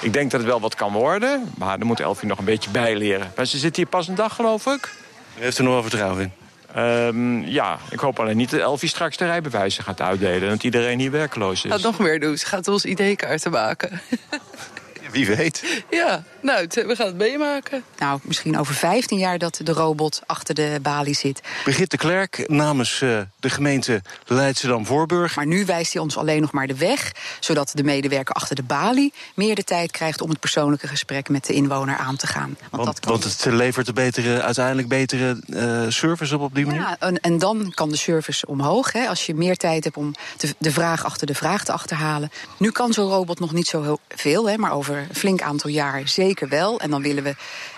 Ik 0.00 0.12
denk 0.12 0.30
dat 0.30 0.40
het 0.40 0.48
wel 0.48 0.60
wat 0.60 0.74
kan 0.74 0.92
worden, 0.92 1.52
maar 1.56 1.78
dan 1.78 1.86
moet 1.86 2.00
Elfie 2.00 2.28
nog 2.28 2.38
een 2.38 2.44
beetje 2.44 2.70
bijleren. 2.70 3.32
Maar 3.36 3.46
ze 3.46 3.58
zit 3.58 3.76
hier 3.76 3.86
pas 3.86 4.08
een 4.08 4.14
dag, 4.14 4.34
geloof 4.34 4.66
ik. 4.66 4.92
U 5.38 5.42
heeft 5.42 5.58
er 5.58 5.64
nog 5.64 5.72
wel 5.72 5.82
vertrouwen 5.82 6.22
in? 6.22 6.32
Ehm, 6.74 7.40
ja, 7.40 7.78
ik 7.90 7.98
hoop 7.98 8.20
alleen 8.20 8.36
niet 8.36 8.50
dat 8.50 8.60
Elfie 8.60 8.88
straks 8.88 9.16
de 9.16 9.24
rijbewijzen 9.24 9.84
gaat 9.84 10.00
uitdelen... 10.00 10.42
en 10.42 10.48
dat 10.48 10.64
iedereen 10.64 10.98
hier 10.98 11.10
werkloos 11.10 11.64
is. 11.64 11.70
Gaat 11.70 11.82
nog 11.82 11.98
meer 11.98 12.20
doen. 12.20 12.36
Ze 12.36 12.46
gaat 12.46 12.68
ons 12.68 12.84
ID-kaarten 12.84 13.50
maken. 13.50 14.00
Wie 15.10 15.26
weet. 15.26 15.82
Ja, 15.90 16.24
nou, 16.40 16.66
we 16.68 16.96
gaan 16.96 17.06
het 17.06 17.16
meemaken. 17.16 17.84
Nou, 17.98 18.20
misschien 18.22 18.58
over 18.58 18.74
15 18.74 19.18
jaar 19.18 19.38
dat 19.38 19.60
de 19.62 19.72
robot 19.72 20.22
achter 20.26 20.54
de 20.54 20.78
balie 20.82 21.14
zit. 21.14 21.40
Brigitte 21.64 21.96
Klerk 21.96 22.48
namens 22.48 23.00
eh, 23.00 23.20
de 23.40 23.50
gemeente 23.50 24.02
Leidschendam-Voorburg. 24.26 25.36
Maar 25.36 25.46
nu 25.46 25.64
wijst 25.64 25.92
hij 25.92 26.02
ons 26.02 26.16
alleen 26.16 26.40
nog 26.40 26.52
maar 26.52 26.66
de 26.66 26.76
weg, 26.76 27.12
zodat 27.40 27.70
de 27.74 27.84
medewerker 27.84 28.34
achter 28.34 28.56
de 28.56 28.62
balie 28.62 29.12
meer 29.34 29.54
de 29.54 29.64
tijd 29.64 29.90
krijgt 29.90 30.20
om 30.20 30.30
het 30.30 30.40
persoonlijke 30.40 30.88
gesprek 30.88 31.28
met 31.28 31.46
de 31.46 31.52
inwoner 31.52 31.96
aan 31.96 32.16
te 32.16 32.26
gaan. 32.26 32.56
Want, 32.58 32.70
Want, 32.70 32.84
dat 32.84 33.00
kan 33.00 33.12
want 33.12 33.24
het 33.24 33.44
levert 33.44 33.88
een 33.88 33.94
betere, 33.94 34.42
uiteindelijk 34.42 34.88
betere 34.88 35.40
eh, 35.48 35.84
service 35.88 36.34
op 36.34 36.40
op 36.40 36.54
die 36.54 36.66
manier? 36.66 36.80
Ja, 36.80 36.96
en, 36.98 37.20
en 37.20 37.38
dan 37.38 37.72
kan 37.74 37.88
de 37.88 37.96
service 37.96 38.46
omhoog. 38.46 38.92
Hè, 38.92 39.06
als 39.06 39.26
je 39.26 39.34
meer 39.34 39.56
tijd 39.56 39.84
hebt 39.84 39.96
om 39.96 40.14
de, 40.36 40.54
de 40.58 40.72
vraag 40.72 41.04
achter 41.04 41.26
de 41.26 41.34
vraag 41.34 41.64
te 41.64 41.72
achterhalen. 41.72 42.30
Nu 42.56 42.70
kan 42.70 42.92
zo'n 42.92 43.10
robot 43.10 43.40
nog 43.40 43.52
niet 43.52 43.66
zo 43.66 43.82
heel 43.82 43.98
veel, 44.08 44.48
hè, 44.48 44.56
maar 44.56 44.72
over 44.72 44.97
een 44.98 45.14
flink 45.14 45.42
aantal 45.42 45.70
jaar 45.70 46.08
zeker 46.08 46.48
wel. 46.48 46.80
En 46.80 46.90
dan 46.90 47.02
willen 47.02 47.22
we 47.22 47.34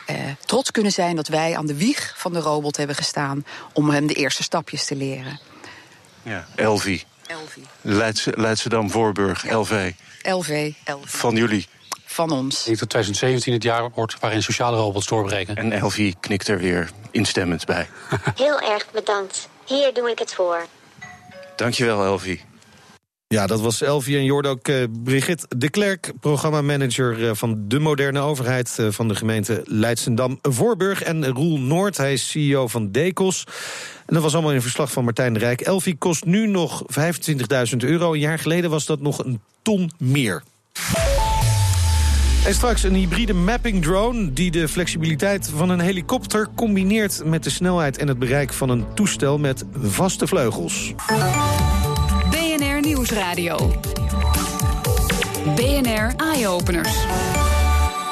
eh, 0.07 0.17
trots 0.47 0.71
kunnen 0.71 0.93
zijn 0.93 1.17
dat 1.17 1.29
wij 1.29 1.57
aan 1.57 1.67
de 1.67 1.77
wieg 1.77 2.15
van 2.17 2.33
de 2.33 2.39
robot 2.39 2.77
hebben 2.77 2.97
gestaan 2.97 3.45
om 3.73 3.91
hem 3.91 4.07
de 4.07 4.15
eerste 4.15 4.43
stapjes 4.43 4.85
te 4.85 4.97
leren. 4.97 5.41
Ja. 6.23 6.47
Elvi. 6.55 7.05
Elvi. 7.27 7.63
Leidse, 7.81 8.33
Leidschendam-Voorburg, 8.37 9.51
LV. 9.51 9.93
LV, 10.23 10.73
LV. 10.85 11.05
Van 11.05 11.37
jullie. 11.37 11.69
Van 12.05 12.31
ons. 12.31 12.59
Ik 12.59 12.65
denk 12.65 12.79
dat 12.79 12.89
2017 12.89 13.53
het 13.53 13.63
jaar 13.63 13.91
wordt 13.91 14.21
waarin 14.21 14.43
sociale 14.43 14.77
robots 14.77 15.07
doorbreken. 15.07 15.57
En 15.57 15.73
Elvi 15.73 16.15
knikt 16.21 16.49
er 16.49 16.59
weer 16.59 16.91
instemmend 17.11 17.67
bij. 17.67 17.89
Heel 18.35 18.61
erg 18.61 18.91
bedankt. 18.91 19.49
Hier 19.67 19.95
doe 19.95 20.11
ik 20.11 20.19
het 20.19 20.35
voor. 20.35 20.67
Dankjewel, 21.57 22.05
Elvi. 22.05 22.41
Ja, 23.35 23.47
dat 23.47 23.61
was 23.61 23.81
Elvie 23.81 24.17
en 24.17 24.25
Jord 24.25 24.47
ook 24.47 24.69
eh, 24.69 24.85
Brigitte 25.05 25.47
de 25.57 25.71
Klerk, 25.71 26.13
programmamanager 26.21 27.29
eh, 27.29 27.35
van 27.35 27.65
de 27.69 27.79
moderne 27.79 28.21
overheid 28.21 28.77
eh, 28.79 28.87
van 28.91 29.09
de 29.09 29.15
gemeente 29.15 29.63
Leidsendam-Voorburg. 29.65 31.03
En 31.03 31.27
Roel 31.27 31.59
Noord, 31.59 31.97
hij 31.97 32.13
is 32.13 32.31
CEO 32.31 32.69
van 32.69 32.91
Decos. 32.91 33.45
En 34.07 34.15
dat 34.15 34.23
was 34.23 34.33
allemaal 34.33 34.53
in 34.53 34.63
verslag 34.63 34.93
van 34.93 35.05
Martijn 35.05 35.33
de 35.33 35.39
Rijk. 35.39 35.61
Elvie 35.61 35.97
kost 35.97 36.25
nu 36.25 36.47
nog 36.47 36.83
25.000 37.73 37.77
euro. 37.79 38.13
Een 38.13 38.19
jaar 38.19 38.39
geleden 38.39 38.71
was 38.71 38.87
dat 38.87 39.01
nog 39.01 39.25
een 39.25 39.41
ton 39.63 39.91
meer. 39.99 40.43
En 42.45 42.55
straks 42.55 42.83
een 42.83 42.95
hybride 42.95 43.35
mapping 43.35 43.83
drone 43.83 44.33
die 44.33 44.51
de 44.51 44.69
flexibiliteit 44.69 45.51
van 45.57 45.69
een 45.69 45.81
helikopter 45.81 46.49
combineert 46.55 47.25
met 47.25 47.45
de 47.45 47.51
snelheid 47.51 47.99
en 47.99 48.09
het 48.09 48.19
bereik 48.19 48.53
van 48.53 48.69
een 48.69 48.95
toestel 48.95 49.39
met 49.39 49.65
vaste 49.73 50.27
vleugels. 50.27 50.95
Nieuwsradio. 52.91 53.73
BNR 55.55 56.15
Eye-Openers. 56.17 56.95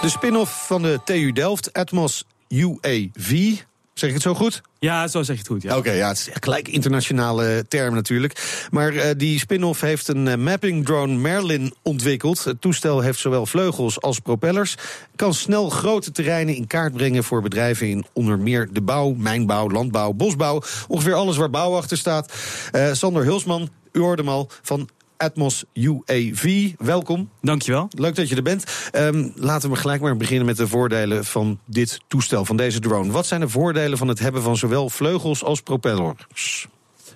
De 0.00 0.08
spin-off 0.08 0.66
van 0.66 0.82
de 0.82 1.00
TU 1.04 1.32
Delft, 1.32 1.73
Atmos 1.73 2.25
UAV. 2.49 3.54
Zeg 3.99 4.09
ik 4.09 4.14
het 4.14 4.25
zo 4.25 4.35
goed? 4.35 4.62
Ja, 4.78 5.09
zo 5.09 5.23
zeg 5.23 5.35
je 5.35 5.43
het 5.43 5.50
goed. 5.50 5.62
Ja. 5.62 5.76
Oké, 5.76 5.90
ja, 5.90 6.09
het 6.09 6.19
is 6.19 6.28
gelijk 6.40 6.69
internationale 6.69 7.64
term 7.69 7.95
natuurlijk. 7.95 8.67
Maar 8.71 8.95
eh, 8.95 9.11
die 9.17 9.38
spin-off 9.38 9.81
heeft 9.81 10.09
een 10.09 10.28
eh, 10.28 10.37
mapping 10.37 10.85
drone 10.85 11.14
Merlin 11.14 11.75
ontwikkeld. 11.83 12.45
Het 12.45 12.61
toestel 12.61 13.00
heeft 13.00 13.19
zowel 13.19 13.47
vleugels 13.47 14.00
als 14.00 14.19
propellers. 14.19 14.75
Kan 15.17 15.35
snel 15.35 15.71
grote 15.71 16.11
terreinen 16.12 16.55
in 16.55 16.67
kaart 16.67 16.93
brengen 16.93 17.25
voor 17.25 17.43
bedrijven 17.43 17.88
in 17.88 18.07
onder 18.12 18.38
meer 18.38 18.69
de 18.73 18.83
bouw, 18.83 19.14
mijnbouw, 19.17 19.71
landbouw, 19.71 20.12
bosbouw. 20.12 20.62
Ongeveer 20.88 21.14
alles 21.14 21.37
waar 21.37 21.50
bouw 21.50 21.76
achter 21.76 21.97
staat. 21.97 22.33
Eh, 22.73 22.93
Sander 22.93 23.25
Hulsman, 23.25 23.69
u 23.93 24.00
hoorde 24.00 24.23
hem 24.23 24.31
al 24.31 24.50
van 24.62 24.88
Atmos 25.18 25.64
UAV. 25.72 26.72
Welkom. 26.78 27.30
Dankjewel. 27.40 27.88
Leuk 27.96 28.14
dat 28.14 28.28
je 28.28 28.37
er 28.37 28.42
bent. 28.42 28.88
Ehm, 28.90 29.28
laten 29.34 29.70
we 29.70 29.76
gelijk 29.76 30.00
maar 30.00 30.16
beginnen 30.16 30.46
met 30.46 30.56
de 30.56 30.68
voordelen 30.68 31.25
van 31.25 31.58
dit 31.64 32.00
toestel, 32.06 32.44
van 32.44 32.56
deze 32.56 32.80
drone. 32.80 33.12
Wat 33.12 33.26
zijn 33.26 33.40
de 33.40 33.48
voordelen 33.48 33.98
van 33.98 34.08
het 34.08 34.18
hebben 34.18 34.42
van 34.42 34.56
zowel 34.56 34.90
vleugels 34.90 35.44
als 35.44 35.60
propellers? 35.60 36.66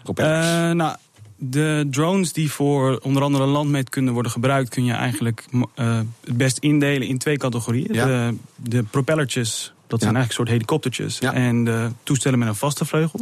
propellers. 0.03 0.47
Eh, 0.47 0.71
nou, 0.71 0.97
de 1.37 1.87
drones 1.91 2.33
die 2.33 2.53
voor 2.53 2.99
onder 3.03 3.23
andere 3.23 3.47
landmeetkunde 3.47 4.11
worden 4.11 4.33
gebruikt... 4.33 4.69
kun 4.69 4.85
je 4.85 4.93
eigenlijk 4.93 5.45
eh, 5.75 6.01
het 6.25 6.37
best 6.37 6.59
indelen 6.59 7.09
in 7.09 7.19
twee 7.19 7.37
categorieën. 7.37 7.95
Ja. 7.95 8.07
De, 8.07 8.37
de 8.57 8.83
propellertjes, 8.83 9.73
dat 9.93 10.01
zijn 10.01 10.17
eigenlijk 10.17 10.29
een 10.29 10.35
soort 10.35 10.49
helikoptertjes. 10.49 11.19
En 11.19 11.65
de 11.65 11.91
toestellen 12.03 12.39
met 12.39 12.49
een 12.49 12.55
vaste 12.55 12.85
vleugel. 12.85 13.21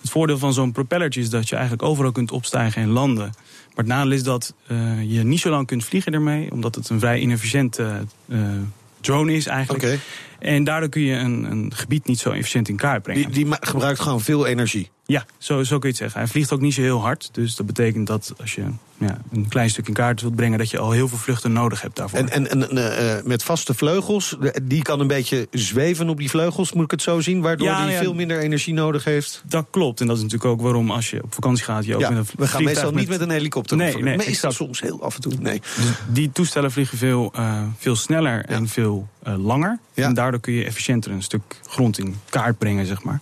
Het 0.00 0.10
voordeel 0.10 0.38
van 0.38 0.52
zo'n 0.52 0.72
propellertje 0.72 1.20
is 1.20 1.30
dat 1.30 1.48
je 1.48 1.54
eigenlijk 1.54 1.88
overal 1.88 2.12
kunt 2.12 2.32
opstijgen 2.32 2.82
en 2.82 2.88
landen. 2.88 3.24
Maar 3.74 3.84
het 3.84 3.86
nadeel 3.86 4.12
is 4.12 4.22
dat 4.22 4.54
eh, 4.66 4.76
je 5.12 5.24
niet 5.24 5.40
zo 5.40 5.50
lang 5.50 5.66
kunt 5.66 5.84
vliegen 5.84 6.12
ermee... 6.12 6.52
omdat 6.52 6.74
het 6.74 6.88
een 6.88 7.00
vrij 7.00 7.18
inefficiënte 7.18 8.04
eh, 8.28 8.38
drone 9.00 9.32
is 9.32 9.46
eigenlijk. 9.46 9.98
En 10.40 10.64
daardoor 10.64 10.88
kun 10.88 11.02
je 11.02 11.14
een, 11.14 11.50
een 11.50 11.72
gebied 11.74 12.06
niet 12.06 12.18
zo 12.18 12.30
efficiënt 12.30 12.68
in 12.68 12.76
kaart 12.76 13.02
brengen. 13.02 13.32
Die, 13.32 13.44
die 13.44 13.56
gebruikt 13.60 14.00
gewoon 14.00 14.20
veel 14.20 14.46
energie. 14.46 14.90
Ja, 15.10 15.24
zo, 15.38 15.62
zo 15.62 15.78
kun 15.78 15.88
je 15.88 15.94
het 15.94 15.96
zeggen. 15.96 16.20
Hij 16.20 16.28
vliegt 16.28 16.52
ook 16.52 16.60
niet 16.60 16.74
zo 16.74 16.80
heel 16.80 17.00
hard. 17.00 17.28
Dus 17.32 17.56
dat 17.56 17.66
betekent 17.66 18.06
dat 18.06 18.32
als 18.40 18.54
je 18.54 18.62
ja, 18.98 19.18
een 19.32 19.48
klein 19.48 19.70
stuk 19.70 19.88
in 19.88 19.94
kaart 19.94 20.20
wilt 20.20 20.34
brengen... 20.34 20.58
dat 20.58 20.70
je 20.70 20.78
al 20.78 20.90
heel 20.90 21.08
veel 21.08 21.18
vluchten 21.18 21.52
nodig 21.52 21.82
hebt 21.82 21.96
daarvoor. 21.96 22.18
En, 22.18 22.28
en, 22.28 22.50
en 22.50 22.76
eh, 22.76 23.18
eh, 23.18 23.24
met 23.24 23.42
vaste 23.42 23.74
vleugels, 23.74 24.36
die 24.62 24.82
kan 24.82 25.00
een 25.00 25.06
beetje 25.06 25.48
zweven 25.50 26.08
op 26.08 26.18
die 26.18 26.30
vleugels, 26.30 26.72
moet 26.72 26.84
ik 26.84 26.90
het 26.90 27.02
zo 27.02 27.20
zien? 27.20 27.40
Waardoor 27.40 27.66
Ja, 27.66 27.88
ja. 27.88 27.98
veel 27.98 28.14
minder 28.14 28.38
energie 28.38 28.74
nodig 28.74 29.04
heeft. 29.04 29.42
Dat 29.46 29.66
klopt. 29.70 30.00
En 30.00 30.06
dat 30.06 30.16
is 30.16 30.22
natuurlijk 30.22 30.50
ook 30.50 30.60
waarom 30.60 30.90
als 30.90 31.10
je 31.10 31.22
op 31.22 31.34
vakantie 31.34 31.64
gaat... 31.64 31.84
Je 31.84 31.94
ook 31.94 32.00
met 32.00 32.10
een 32.10 32.26
we 32.36 32.46
gaan 32.46 32.64
meestal 32.64 32.92
niet 32.92 33.08
met 33.08 33.20
een 33.20 33.30
helikopter. 33.30 33.76
Nee, 33.76 33.94
nee, 33.94 34.02
meestal 34.02 34.26
exact. 34.26 34.54
soms 34.54 34.80
heel 34.80 35.02
af 35.02 35.14
en 35.14 35.20
toe. 35.20 35.32
Nee. 35.40 35.60
Dus 35.76 35.86
die 36.12 36.30
toestellen 36.32 36.72
vliegen 36.72 36.98
veel, 36.98 37.32
eh, 37.34 37.62
veel 37.78 37.96
sneller 37.96 38.44
en 38.44 38.68
veel 38.68 39.08
eh, 39.22 39.44
langer. 39.44 39.78
Ja. 39.94 40.04
En 40.06 40.14
daardoor 40.14 40.40
kun 40.40 40.52
je 40.52 40.64
efficiënter 40.64 41.10
een 41.10 41.22
stuk 41.22 41.60
grond 41.66 41.98
in 41.98 42.16
kaart 42.28 42.58
brengen, 42.58 42.86
zeg 42.86 43.02
maar. 43.02 43.20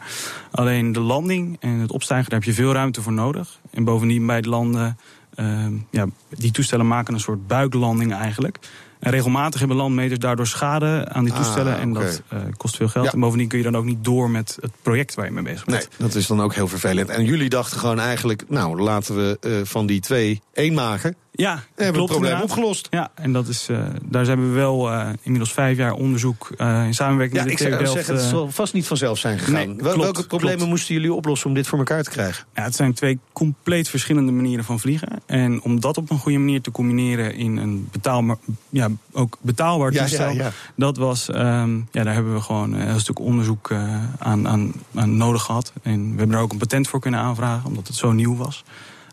Alleen 0.51 0.93
de 0.93 1.01
landing 1.01 1.57
en 1.61 1.71
het 1.79 1.93
opstijgen, 1.93 2.31
daar 2.31 2.39
heb 2.39 2.49
je 2.49 2.55
veel 2.55 2.73
ruimte 2.73 3.03
voor 3.03 3.13
nodig. 3.13 3.59
En 3.71 3.85
bovendien 3.85 4.27
bij 4.27 4.37
het 4.37 4.47
landen, 4.47 4.99
eh, 5.35 5.67
ja, 5.91 6.07
die 6.29 6.51
toestellen 6.51 6.87
maken 6.87 7.15
een 7.15 7.21
soort 7.21 7.47
buiklanding 7.47 8.13
eigenlijk. 8.15 8.59
En 8.99 9.11
regelmatig 9.11 9.59
hebben 9.59 9.77
landmeters 9.77 10.19
daardoor 10.19 10.47
schade 10.47 11.09
aan 11.09 11.25
die 11.25 11.33
Ah, 11.33 11.39
toestellen. 11.39 11.79
en 11.79 11.93
dat 11.93 12.23
eh, 12.29 12.39
kost 12.57 12.77
veel 12.77 12.89
geld. 12.89 13.05
Ja. 13.05 13.13
En 13.13 13.21
bovendien 13.21 13.49
kun 13.49 13.59
je 13.59 13.65
dan 13.65 13.77
ook 13.77 13.85
niet 13.85 14.05
door 14.05 14.31
met 14.31 14.59
het 14.61 14.71
project 14.83 15.15
waar 15.15 15.25
je 15.25 15.31
mee 15.31 15.43
bezig 15.45 15.65
bent. 15.65 15.79
nee, 15.79 16.09
dat 16.09 16.15
is 16.17 16.27
dan 16.27 16.41
ook 16.41 16.55
heel 16.55 16.69
vervelend. 16.69 17.09
En 17.09 17.25
jullie 17.25 17.49
dachten 17.49 17.79
gewoon 17.79 18.01
eigenlijk, 18.01 18.45
nou 18.49 18.81
laten 18.83 19.17
we 19.17 19.37
eh, 19.41 19.53
van 19.65 19.87
die 19.87 20.01
twee 20.01 20.43
één 20.53 20.75
maken. 20.75 21.17
Ja, 21.41 21.51
hebben 21.51 21.63
we 21.77 21.85
het 21.85 21.93
probleem 21.95 22.15
inderdaad. 22.15 22.43
opgelost. 22.43 22.87
Ja, 22.91 23.11
en 23.15 23.33
dat 23.33 23.49
is, 23.49 23.69
eh, 23.69 23.79
daar 24.05 24.27
hebben 24.27 24.49
we 24.49 24.55
wel 24.55 24.91
eh, 24.93 25.09
inmiddels 25.23 25.53
vijf 25.53 25.77
jaar 25.77 25.93
onderzoek 25.93 26.51
eh, 26.57 26.85
in 26.87 26.95
samenwerking 26.95 27.37
Ja, 27.39 27.43
met 27.45 27.53
ik 27.53 27.59
de 27.59 27.65
zou 27.65 27.77
TU 27.77 27.83
Delft. 27.85 27.93
zeggen, 27.99 28.15
het 28.15 28.25
zal 28.35 28.51
vast 28.51 28.73
niet 28.75 28.87
vanzelf 28.87 29.19
zijn 29.19 29.39
gegaan. 29.39 29.53
Nee, 29.55 29.67
Wel- 29.67 29.77
klopt, 29.77 29.97
Welke 30.03 30.27
problemen 30.27 30.57
klopt. 30.57 30.71
moesten 30.71 30.95
jullie 30.95 31.13
oplossen 31.13 31.49
om 31.49 31.55
dit 31.55 31.67
voor 31.67 31.79
elkaar 31.79 32.03
te 32.03 32.11
krijgen? 32.11 32.45
Ja, 32.55 32.63
het 32.63 32.75
zijn 32.75 32.93
twee 32.95 33.19
compleet 33.33 33.89
verschillende 33.89 34.33
manieren 34.33 34.65
van 34.65 34.81
vliegen. 34.81 35.09
En 35.27 35.63
om 35.63 35.81
dat 35.81 35.97
op 35.97 36.11
een 36.11 36.19
goede 36.19 36.39
manier 36.39 36.61
te 36.61 36.71
combineren 36.71 37.35
in 37.35 37.57
een 37.57 37.89
betaalbaar, 37.93 38.37
ja, 38.69 38.89
ook 39.13 39.37
betaalbaar 39.41 39.93
Ja, 39.93 40.01
toestel, 40.01 40.31
ja, 40.31 40.43
ja. 40.45 40.51
dat 40.77 40.97
was, 40.97 41.29
ehm, 41.31 41.77
ja, 41.91 42.03
daar 42.05 42.15
hebben 42.15 42.35
we 42.35 42.41
gewoon 42.41 42.73
een 42.73 42.89
heel 42.89 42.99
stuk 43.01 43.19
onderzoek 43.19 43.73
aan, 44.19 44.49
aan, 44.49 44.73
aan 44.95 45.17
nodig 45.17 45.43
gehad. 45.43 45.73
En 45.83 46.13
we 46.13 46.19
hebben 46.19 46.37
er 46.37 46.43
ook 46.43 46.53
een 46.53 46.59
patent 46.59 46.89
voor 46.89 47.01
kunnen 47.01 47.21
aanvragen, 47.21 47.69
omdat 47.69 47.87
het 47.87 47.97
zo 47.97 48.13
nieuw 48.13 48.37
was, 48.37 48.65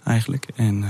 eigenlijk. 0.03 0.45
En 0.55 0.83
eh, 0.83 0.89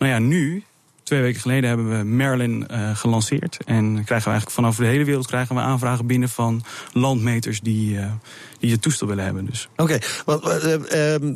nou 0.00 0.12
ja, 0.12 0.18
nu, 0.18 0.64
twee 1.02 1.20
weken 1.20 1.40
geleden, 1.40 1.68
hebben 1.68 1.98
we 1.98 2.04
Merlin 2.04 2.68
eh, 2.68 2.96
gelanceerd. 2.96 3.56
En 3.64 3.84
krijgen 3.84 4.06
we 4.06 4.30
eigenlijk 4.30 4.50
vanaf 4.50 4.76
de 4.76 4.84
hele 4.84 5.04
wereld 5.04 5.26
krijgen 5.26 5.54
we 5.54 5.60
aanvragen 5.60 6.06
binnen 6.06 6.28
van 6.28 6.62
landmeters 6.92 7.60
die, 7.60 7.98
eh, 7.98 8.12
die 8.58 8.70
het 8.70 8.82
toestel 8.82 9.06
willen 9.06 9.24
hebben. 9.24 9.44
Dus. 9.44 9.68
Oké, 9.76 9.98
eh, 10.26 11.14
ehm, 11.14 11.34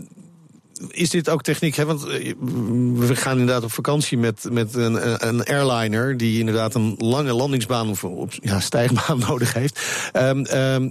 is 0.89 1.11
dit 1.11 1.29
ook 1.29 1.43
techniek? 1.43 1.75
Hè? 1.75 1.85
Want 1.85 2.03
we 2.95 3.17
gaan 3.17 3.39
inderdaad 3.39 3.65
op 3.65 3.73
vakantie 3.73 4.19
met, 4.19 4.47
met 4.51 4.75
een, 4.75 5.27
een 5.29 5.45
airliner 5.45 6.17
die 6.17 6.39
inderdaad 6.39 6.75
een 6.75 6.95
lange 6.99 7.33
landingsbaan 7.33 7.89
of 7.91 8.05
ja, 8.41 8.61
stijgbaan 8.61 9.19
nodig 9.29 9.53
heeft. 9.53 9.81
Ehm, 10.13 10.45
ehm, 10.45 10.89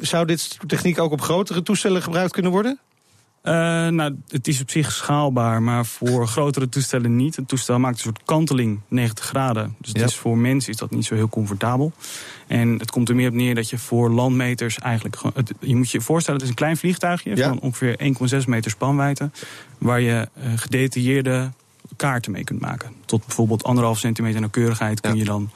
zou 0.00 0.26
dit 0.26 0.58
techniek 0.66 0.98
ook 0.98 1.12
op 1.12 1.20
grotere 1.20 1.62
toestellen 1.62 2.02
gebruikt 2.02 2.32
kunnen 2.32 2.52
worden? 2.52 2.78
Uh, 3.42 3.52
nou, 3.88 4.16
het 4.28 4.48
is 4.48 4.60
op 4.60 4.70
zich 4.70 4.92
schaalbaar, 4.92 5.62
maar 5.62 5.86
voor 5.86 6.26
grotere 6.36 6.68
toestellen 6.68 7.16
niet. 7.16 7.36
Het 7.36 7.48
toestel 7.48 7.78
maakt 7.78 7.94
een 7.94 8.02
soort 8.02 8.22
kanteling 8.24 8.80
90 8.88 9.24
graden. 9.24 9.76
Dus 9.78 9.92
het 9.92 10.02
is 10.02 10.16
voor 10.16 10.38
mensen 10.38 10.72
is 10.72 10.78
dat 10.78 10.90
niet 10.90 11.04
zo 11.04 11.14
heel 11.14 11.28
comfortabel. 11.28 11.92
En 12.46 12.78
het 12.78 12.90
komt 12.90 13.08
er 13.08 13.14
meer 13.14 13.28
op 13.28 13.34
neer 13.34 13.54
dat 13.54 13.70
je 13.70 13.78
voor 13.78 14.10
landmeters 14.10 14.78
eigenlijk... 14.78 15.16
Het, 15.34 15.52
je 15.60 15.76
moet 15.76 15.90
je 15.90 16.00
voorstellen, 16.00 16.40
het 16.40 16.48
is 16.48 16.54
een 16.54 16.62
klein 16.62 16.76
vliegtuigje... 16.76 17.36
van 17.36 17.60
ongeveer 17.60 18.14
1,6 18.40 18.46
meter 18.46 18.70
spanwijdte... 18.70 19.30
waar 19.78 20.00
je 20.00 20.28
uh, 20.38 20.52
gedetailleerde 20.56 21.50
kaarten 21.96 22.32
mee 22.32 22.44
kunt 22.44 22.60
maken. 22.60 22.90
Tot 23.04 23.26
bijvoorbeeld 23.26 23.64
anderhalf 23.64 23.98
centimeter 23.98 24.40
nauwkeurigheid 24.40 25.00
kun 25.00 25.16
je 25.16 25.24
dan 25.24 25.50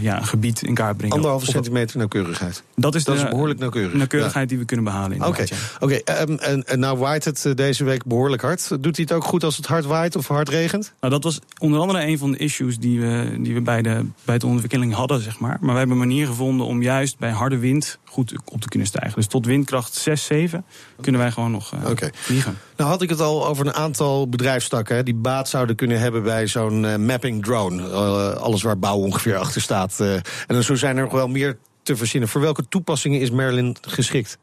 ja, 0.00 0.18
een 0.18 0.26
gebied 0.26 0.62
in 0.62 0.74
kaart 0.74 0.96
brengen. 0.96 1.16
Anderhalve 1.16 1.46
centimeter 1.46 1.96
nauwkeurigheid. 1.96 2.62
Dat 2.74 2.94
is, 2.94 3.04
dat 3.04 3.16
de, 3.16 3.22
is 3.22 3.28
behoorlijk 3.28 3.58
nauwkeurig. 3.58 3.94
Nauwkeurigheid 3.94 4.48
die 4.48 4.58
we 4.58 4.64
kunnen 4.64 4.84
behalen. 4.84 5.26
Oké, 5.26 5.44
oké. 5.80 5.94
Ehm, 5.94 6.34
en, 6.34 6.64
en 6.66 6.78
nou 6.78 6.98
waait 6.98 7.24
het 7.24 7.44
eh, 7.44 7.54
deze 7.54 7.84
week 7.84 8.04
behoorlijk 8.04 8.42
hard. 8.42 8.68
Doet 8.68 8.96
hij 8.96 9.04
het 9.08 9.12
ook 9.12 9.24
goed 9.24 9.44
als 9.44 9.56
het 9.56 9.66
hard 9.66 9.84
waait 9.84 10.16
of 10.16 10.28
hard 10.28 10.48
regent? 10.48 10.92
Nou, 11.00 11.12
dat 11.12 11.24
was 11.24 11.40
onder 11.58 11.80
andere 11.80 12.06
een 12.06 12.18
van 12.18 12.32
de 12.32 12.38
issues 12.38 12.78
die 12.78 13.00
we, 13.00 13.36
die 13.40 13.54
we 13.54 13.60
bij, 13.60 13.82
de, 13.82 14.06
bij 14.24 14.38
de 14.38 14.46
ontwikkeling 14.46 14.94
hadden, 14.94 15.20
zeg 15.20 15.38
maar. 15.38 15.58
Maar 15.60 15.72
we 15.72 15.78
hebben 15.78 15.96
een 15.96 16.08
manier 16.08 16.26
gevonden 16.26 16.66
om 16.66 16.82
juist 16.82 17.18
bij 17.18 17.30
harde 17.30 17.58
wind 17.58 17.98
goed 18.04 18.34
op 18.44 18.60
te 18.60 18.68
kunnen 18.68 18.88
stijgen. 18.88 19.14
Dus 19.14 19.26
tot 19.26 19.46
windkracht 19.46 19.94
6, 19.94 20.24
7 20.24 20.64
kunnen 21.00 21.20
wij 21.20 21.30
gewoon 21.30 21.50
nog 21.50 21.72
uh, 21.74 22.08
vliegen. 22.12 22.58
Nou 22.82 22.94
had 22.94 23.02
ik 23.02 23.08
het 23.08 23.20
al 23.20 23.46
over 23.46 23.66
een 23.66 23.74
aantal 23.74 24.28
bedrijfstakken 24.28 24.96
hè, 24.96 25.02
die 25.02 25.14
baat 25.14 25.48
zouden 25.48 25.76
kunnen 25.76 26.00
hebben 26.00 26.22
bij 26.22 26.46
zo'n 26.46 26.84
uh, 26.84 26.96
mapping 26.96 27.44
drone. 27.44 27.82
Uh, 27.82 28.28
alles 28.28 28.62
waar 28.62 28.78
bouw 28.78 28.96
ongeveer 28.96 29.36
achter 29.36 29.60
staat. 29.60 30.00
en 30.00 30.22
dan 30.46 30.62
zo 30.62 30.74
zijn 30.74 30.96
er 30.96 31.02
nog 31.02 31.12
wel 31.12 31.28
meer 31.28 31.58
te 31.82 31.96
verzinnen. 31.96 32.28
Voor 32.28 32.40
welke 32.40 32.68
toepassingen 32.68 33.20
is 33.20 33.30
Merlin 33.30 33.76
geschikt? 33.80 34.38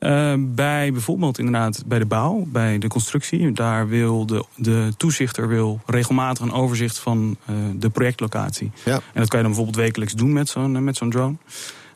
Uh, 0.00 0.34
bij 0.38 0.92
bijvoorbeeld 0.92 1.38
inderdaad 1.38 1.82
bij 1.86 1.98
de 1.98 2.06
bouw, 2.06 2.44
bij 2.46 2.78
de 2.78 2.88
constructie. 2.88 3.52
Daar 3.52 3.88
wil 3.88 4.26
de, 4.26 4.44
de 4.56 4.92
toezichter 4.96 5.48
wil 5.48 5.80
regelmatig 5.86 6.44
een 6.44 6.52
overzicht 6.52 6.98
van 6.98 7.36
de 7.74 7.90
projectlocatie. 7.90 8.70
Ja. 8.84 8.94
En 8.94 9.20
dat 9.20 9.28
kan 9.28 9.38
je 9.38 9.44
dan 9.44 9.54
bijvoorbeeld 9.54 9.76
wekelijks 9.76 10.12
doen 10.12 10.32
met 10.32 10.48
zo'n 10.48 10.84
met 10.84 10.96
zo'n 10.96 11.10
drone. 11.10 11.36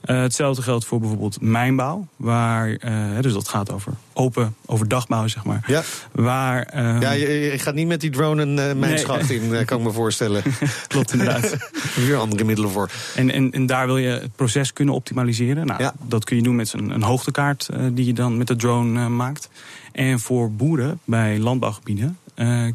Uh, 0.05 0.21
hetzelfde 0.21 0.62
geldt 0.62 0.85
voor 0.85 1.00
bijvoorbeeld 1.00 1.40
mijnbouw, 1.40 2.07
waar, 2.17 2.69
uh, 2.69 3.21
dus 3.21 3.33
dat 3.33 3.49
gaat 3.49 3.73
over 3.73 3.93
open, 4.12 4.55
over 4.67 4.88
dagbouw, 4.88 5.26
zeg 5.26 5.45
maar. 5.45 5.64
Ja, 5.67 5.83
waar, 6.12 6.73
uh, 6.76 7.00
ja 7.00 7.11
je, 7.11 7.28
je, 7.28 7.59
gaat 7.59 7.75
niet 7.75 7.87
met 7.87 8.00
die 8.00 8.11
drone 8.11 8.43
een 8.43 8.57
uh, 8.57 8.73
mijnschacht 8.73 9.28
nee. 9.28 9.40
in, 9.40 9.64
kan 9.64 9.78
ik 9.78 9.85
me 9.85 9.93
voorstellen. 9.93 10.43
Klopt 10.87 11.12
inderdaad. 11.12 11.57
Weer 12.07 12.17
andere 12.17 12.45
middelen 12.45 12.71
voor. 12.71 12.90
En, 13.14 13.31
en, 13.31 13.50
en 13.50 13.67
daar 13.67 13.87
wil 13.87 13.99
je 13.99 14.09
het 14.09 14.37
proces 14.37 14.73
kunnen 14.73 14.95
optimaliseren. 14.95 15.67
Nou, 15.67 15.83
ja. 15.83 15.95
Dat 16.02 16.25
kun 16.25 16.37
je 16.37 16.43
doen 16.43 16.57
met 16.57 16.73
een, 16.73 16.90
een 16.90 17.02
hoogtekaart 17.02 17.69
die 17.93 18.07
je 18.07 18.12
dan 18.12 18.38
met 18.38 18.47
de 18.47 18.57
drone 18.57 19.09
maakt. 19.09 19.49
En 19.93 20.21
voor 20.21 20.52
boeren 20.52 21.00
bij 21.05 21.38
landbouwgebieden 21.38 22.19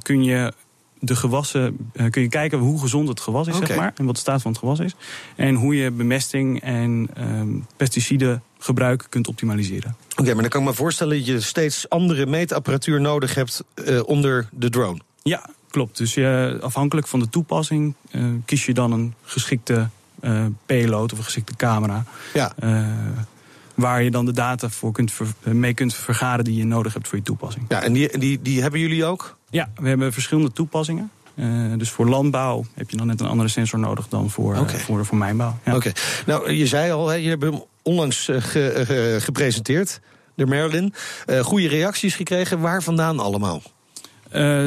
kun 0.02 0.24
je 0.24 0.54
de 1.06 1.16
gewassen 1.16 1.78
uh, 1.94 2.10
kun 2.10 2.22
je 2.22 2.30
kijken 2.30 2.60
hoe 2.60 2.80
gezond 2.80 3.08
het 3.08 3.20
gewas 3.20 3.48
is, 3.48 3.56
okay. 3.56 3.68
zeg 3.68 3.78
maar. 3.78 3.94
En 3.98 4.06
wat 4.06 4.16
de 4.16 4.22
staat 4.22 4.42
van 4.42 4.52
het 4.52 4.60
gewas 4.60 4.80
is. 4.80 4.96
En 5.36 5.56
hoe 5.56 5.76
je 5.76 5.92
bemesting 5.92 6.62
en 6.62 7.10
um, 7.18 7.66
pesticiden 7.78 8.44
gebruik 8.60 9.06
kunt 9.10 9.28
optimaliseren. 9.28 9.96
Oké, 10.12 10.22
okay, 10.22 10.34
maar 10.34 10.42
dan 10.42 10.52
kan 10.52 10.62
ik 10.62 10.68
me 10.68 10.74
voorstellen 10.74 11.18
dat 11.18 11.26
je 11.26 11.40
steeds 11.40 11.90
andere 11.90 12.26
meetapparatuur 12.26 13.02
nodig 13.02 13.36
hebt 13.36 13.64
uh, 13.76 14.02
onder 14.06 14.50
de 14.52 14.70
drone. 14.70 15.00
Ja, 15.24 15.50
klopt. 15.70 15.98
Dus 15.98 16.14
je, 16.14 16.58
afhankelijk 16.62 17.08
van 17.08 17.20
de 17.20 17.30
toepassing 17.30 17.94
uh, 18.12 18.26
kies 18.46 18.66
je 18.66 18.74
dan 18.74 18.92
een 18.92 19.14
geschikte 19.24 19.90
payload 20.66 21.12
of 21.12 21.18
een 21.18 21.24
geschikte 21.24 21.56
camera. 21.56 22.06
Ja. 22.34 22.54
waar 23.76 24.04
je 24.04 24.12
dan 24.12 24.26
de 24.26 24.32
data 24.32 24.70
voor 24.70 24.92
kunt 24.92 25.14
mee 25.42 25.74
kunt 25.74 25.94
vergaren 25.94 26.44
die 26.44 26.58
je 26.58 26.66
nodig 26.66 26.94
hebt 26.94 27.08
voor 27.08 27.18
je 27.18 27.24
toepassing. 27.24 27.66
Ja, 27.68 27.82
en 27.82 27.94
die, 27.94 28.18
die, 28.18 28.42
die 28.42 28.62
hebben 28.62 28.80
jullie 28.80 29.06
ook? 29.06 29.38
Ja, 29.54 29.70
we 29.76 29.88
hebben 29.88 30.14
verschillende 30.14 30.52
toepassingen. 30.52 31.12
Uh, 31.36 31.74
dus 31.78 31.90
voor 31.90 32.10
landbouw 32.10 32.66
heb 32.74 32.90
je 32.90 32.98
dan 32.98 33.08
net 33.08 33.20
een 33.20 33.28
andere 33.28 33.50
sensor 33.50 33.80
nodig 33.80 34.08
dan 34.08 34.30
voor, 34.30 34.58
okay. 34.58 34.74
uh, 34.76 34.80
voor, 34.80 35.06
voor 35.06 35.18
mijnbouw. 35.18 35.58
Ja. 35.66 35.76
Oké, 35.76 35.88
okay. 35.88 36.02
nou 36.26 36.52
je 36.52 36.68
zei 36.68 36.92
al, 36.92 37.08
hè, 37.08 37.16
je 37.16 37.30
hebt 37.30 37.44
hem 37.44 37.64
onlangs 37.82 38.28
uh, 38.28 38.42
ge, 38.42 38.84
ge, 38.86 39.18
gepresenteerd, 39.20 40.00
de 40.36 40.46
Merlin. 40.46 40.94
goede 41.42 41.68
reacties 41.68 42.16
gekregen, 42.16 42.60
waar 42.60 42.84
vandaan 42.84 43.20
allemaal? 43.20 43.62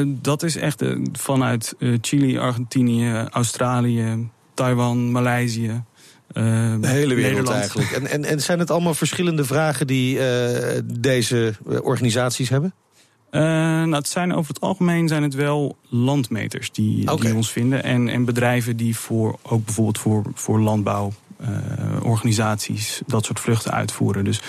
dat 0.05 0.43
is 0.43 0.55
echt 0.55 0.83
vanuit 1.11 1.75
Chili, 2.01 2.37
Argentinië, 2.37 3.27
Australië, 3.29 4.29
Taiwan, 4.53 5.11
Maleisië. 5.11 5.83
de 6.27 6.79
hele 6.81 7.15
wereld 7.15 7.33
Nederland. 7.33 7.49
eigenlijk. 7.49 7.91
En, 7.91 8.07
en, 8.07 8.25
en 8.25 8.41
zijn 8.41 8.59
het 8.59 8.71
allemaal 8.71 8.93
verschillende 8.93 9.45
vragen 9.45 9.87
die 9.87 10.19
deze 10.83 11.53
organisaties 11.81 12.49
hebben? 12.49 12.73
Uh, 13.31 13.41
nou, 13.41 13.93
het 13.93 14.07
zijn 14.07 14.33
over 14.33 14.53
het 14.53 14.61
algemeen 14.61 15.07
zijn 15.07 15.23
het 15.23 15.33
wel 15.33 15.77
landmeters 15.89 16.71
die, 16.71 17.11
okay. 17.11 17.25
die 17.25 17.35
ons 17.35 17.51
vinden. 17.51 17.83
En, 17.83 18.09
en 18.09 18.25
bedrijven 18.25 18.77
die 18.77 18.97
voor, 18.97 19.37
ook 19.41 19.65
bijvoorbeeld 19.65 19.97
voor, 19.97 20.23
voor 20.33 20.59
landbouworganisaties 20.59 23.01
dat 23.07 23.25
soort 23.25 23.39
vluchten 23.39 23.71
uitvoeren. 23.71 24.23
Dus 24.23 24.41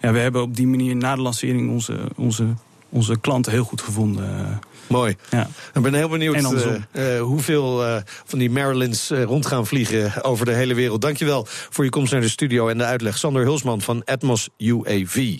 ja, 0.00 0.12
we 0.12 0.18
hebben 0.18 0.42
op 0.42 0.56
die 0.56 0.66
manier 0.66 0.96
na 0.96 1.14
de 1.14 1.20
lancering 1.20 1.70
onze, 1.70 1.98
onze, 2.16 2.46
onze 2.88 3.18
klanten 3.18 3.52
heel 3.52 3.64
goed 3.64 3.80
gevonden. 3.80 4.60
Mooi. 4.86 5.16
Ja. 5.30 5.48
Ik 5.74 5.82
ben 5.82 5.94
heel 5.94 6.08
benieuwd 6.08 6.36
uh, 6.36 6.74
uh, 6.92 7.20
hoeveel 7.20 7.86
uh, 7.86 7.96
van 8.24 8.38
die 8.38 8.50
Marylands 8.50 9.10
rond 9.10 9.46
gaan 9.46 9.66
vliegen 9.66 10.24
over 10.24 10.46
de 10.46 10.52
hele 10.52 10.74
wereld. 10.74 11.00
Dankjewel 11.00 11.46
voor 11.48 11.84
je 11.84 11.90
komst 11.90 12.12
naar 12.12 12.20
de 12.20 12.28
studio 12.28 12.68
en 12.68 12.78
de 12.78 12.84
uitleg. 12.84 13.18
Sander 13.18 13.42
Hulsman 13.42 13.80
van 13.80 14.04
Atmos 14.04 14.48
UAV. 14.56 15.38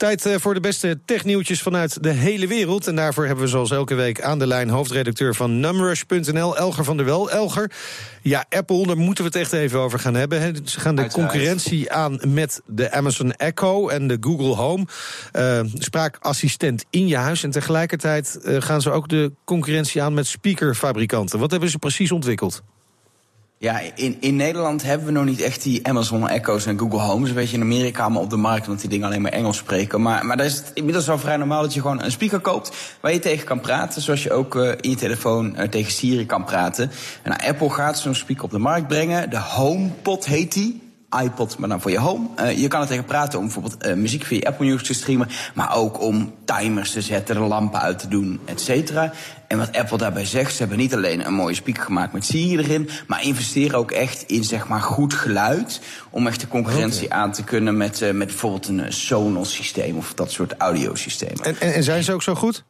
Tijd 0.00 0.28
voor 0.36 0.54
de 0.54 0.60
beste 0.60 1.00
technieuwtjes 1.04 1.62
vanuit 1.62 2.02
de 2.02 2.10
hele 2.10 2.46
wereld. 2.46 2.86
En 2.86 2.96
daarvoor 2.96 3.26
hebben 3.26 3.44
we 3.44 3.50
zoals 3.50 3.70
elke 3.70 3.94
week 3.94 4.22
aan 4.22 4.38
de 4.38 4.46
lijn 4.46 4.68
hoofdredacteur 4.68 5.34
van 5.34 5.60
Numrush.nl, 5.60 6.56
Elger 6.56 6.84
van 6.84 6.96
der 6.96 7.06
Wel. 7.06 7.30
Elger, 7.30 7.72
ja, 8.22 8.44
Apple, 8.48 8.86
daar 8.86 8.96
moeten 8.96 9.24
we 9.24 9.30
het 9.30 9.38
echt 9.38 9.52
even 9.52 9.78
over 9.78 9.98
gaan 9.98 10.14
hebben. 10.14 10.56
Ze 10.64 10.80
gaan 10.80 10.94
de 10.94 11.10
concurrentie 11.10 11.92
aan 11.92 12.20
met 12.26 12.62
de 12.66 12.90
Amazon 12.90 13.32
Echo 13.32 13.88
en 13.88 14.06
de 14.06 14.16
Google 14.20 14.54
Home. 14.54 14.86
Uh, 15.32 15.60
spraakassistent 15.74 16.84
in 16.90 17.06
je 17.06 17.16
huis. 17.16 17.42
En 17.42 17.50
tegelijkertijd 17.50 18.38
uh, 18.44 18.60
gaan 18.60 18.82
ze 18.82 18.90
ook 18.90 19.08
de 19.08 19.32
concurrentie 19.44 20.02
aan 20.02 20.14
met 20.14 20.26
speakerfabrikanten. 20.26 21.38
Wat 21.38 21.50
hebben 21.50 21.70
ze 21.70 21.78
precies 21.78 22.12
ontwikkeld? 22.12 22.62
Ja, 23.62 23.80
in, 23.94 24.16
in 24.20 24.36
Nederland 24.36 24.82
hebben 24.82 25.06
we 25.06 25.12
nog 25.12 25.24
niet 25.24 25.40
echt 25.40 25.62
die 25.62 25.86
Amazon 25.86 26.28
Echo's 26.28 26.66
en 26.66 26.78
Google 26.78 26.98
Homes. 26.98 27.28
Een 27.28 27.34
beetje 27.34 27.56
in 27.56 27.62
Amerika 27.62 28.02
allemaal 28.02 28.22
op 28.22 28.30
de 28.30 28.36
markt, 28.36 28.66
want 28.66 28.80
die 28.80 28.88
dingen 28.88 29.06
alleen 29.06 29.22
maar 29.22 29.32
Engels 29.32 29.56
spreken. 29.56 30.02
Maar, 30.02 30.26
maar 30.26 30.36
daar 30.36 30.46
is 30.46 30.56
het 30.56 30.70
inmiddels 30.74 31.06
wel 31.06 31.18
vrij 31.18 31.36
normaal 31.36 31.62
dat 31.62 31.74
je 31.74 31.80
gewoon 31.80 32.02
een 32.02 32.10
speaker 32.10 32.40
koopt 32.40 32.96
waar 33.00 33.12
je 33.12 33.18
tegen 33.18 33.46
kan 33.46 33.60
praten. 33.60 34.02
Zoals 34.02 34.22
je 34.22 34.32
ook 34.32 34.54
uh, 34.54 34.68
in 34.80 34.90
je 34.90 34.96
telefoon 34.96 35.54
uh, 35.56 35.62
tegen 35.62 35.92
Siri 35.92 36.26
kan 36.26 36.44
praten. 36.44 36.90
En 37.22 37.30
nou, 37.30 37.50
Apple 37.50 37.70
gaat 37.70 37.98
zo'n 37.98 38.14
speaker 38.14 38.44
op 38.44 38.50
de 38.50 38.58
markt 38.58 38.88
brengen. 38.88 39.30
De 39.30 39.40
HomePod 39.40 40.26
heet 40.26 40.52
die 40.52 40.89
iPod, 41.22 41.58
maar 41.58 41.68
dan 41.68 41.80
voor 41.80 41.90
je 41.90 41.98
home. 41.98 42.28
Uh, 42.40 42.58
je 42.58 42.68
kan 42.68 42.80
er 42.80 42.86
tegen 42.86 43.04
praten 43.04 43.38
om 43.38 43.44
bijvoorbeeld 43.44 43.86
uh, 43.86 43.94
muziek 43.94 44.24
via 44.24 44.48
Apple 44.48 44.66
Music 44.66 44.86
te 44.86 44.94
streamen. 44.94 45.28
Maar 45.54 45.76
ook 45.76 46.00
om 46.00 46.34
timers 46.44 46.92
te 46.92 47.00
zetten, 47.00 47.34
de 47.34 47.40
lampen 47.40 47.80
uit 47.80 47.98
te 47.98 48.08
doen, 48.08 48.40
et 48.44 48.60
cetera. 48.60 49.12
En 49.46 49.58
wat 49.58 49.76
Apple 49.76 49.98
daarbij 49.98 50.24
zegt, 50.24 50.52
ze 50.52 50.58
hebben 50.58 50.78
niet 50.78 50.94
alleen 50.94 51.26
een 51.26 51.34
mooie 51.34 51.54
speaker 51.54 51.82
gemaakt 51.82 52.12
met 52.12 52.24
Siri 52.24 52.62
erin, 52.62 52.88
maar 53.06 53.24
investeren 53.24 53.78
ook 53.78 53.90
echt 53.90 54.22
in 54.26 54.44
zeg 54.44 54.68
maar 54.68 54.80
goed 54.80 55.14
geluid. 55.14 55.80
Om 56.10 56.26
echt 56.26 56.40
de 56.40 56.48
concurrentie 56.48 57.06
okay. 57.06 57.18
aan 57.18 57.32
te 57.32 57.44
kunnen 57.44 57.76
met, 57.76 58.00
uh, 58.00 58.10
met 58.10 58.26
bijvoorbeeld 58.28 58.68
een 58.68 58.92
Sonos 58.92 59.54
systeem 59.54 59.96
of 59.96 60.14
dat 60.14 60.30
soort 60.30 60.54
audiosystemen. 60.58 61.44
En, 61.44 61.56
en, 61.60 61.74
en 61.74 61.82
zijn 61.82 62.02
ze 62.02 62.12
ook 62.12 62.22
zo 62.22 62.34
goed? 62.34 62.64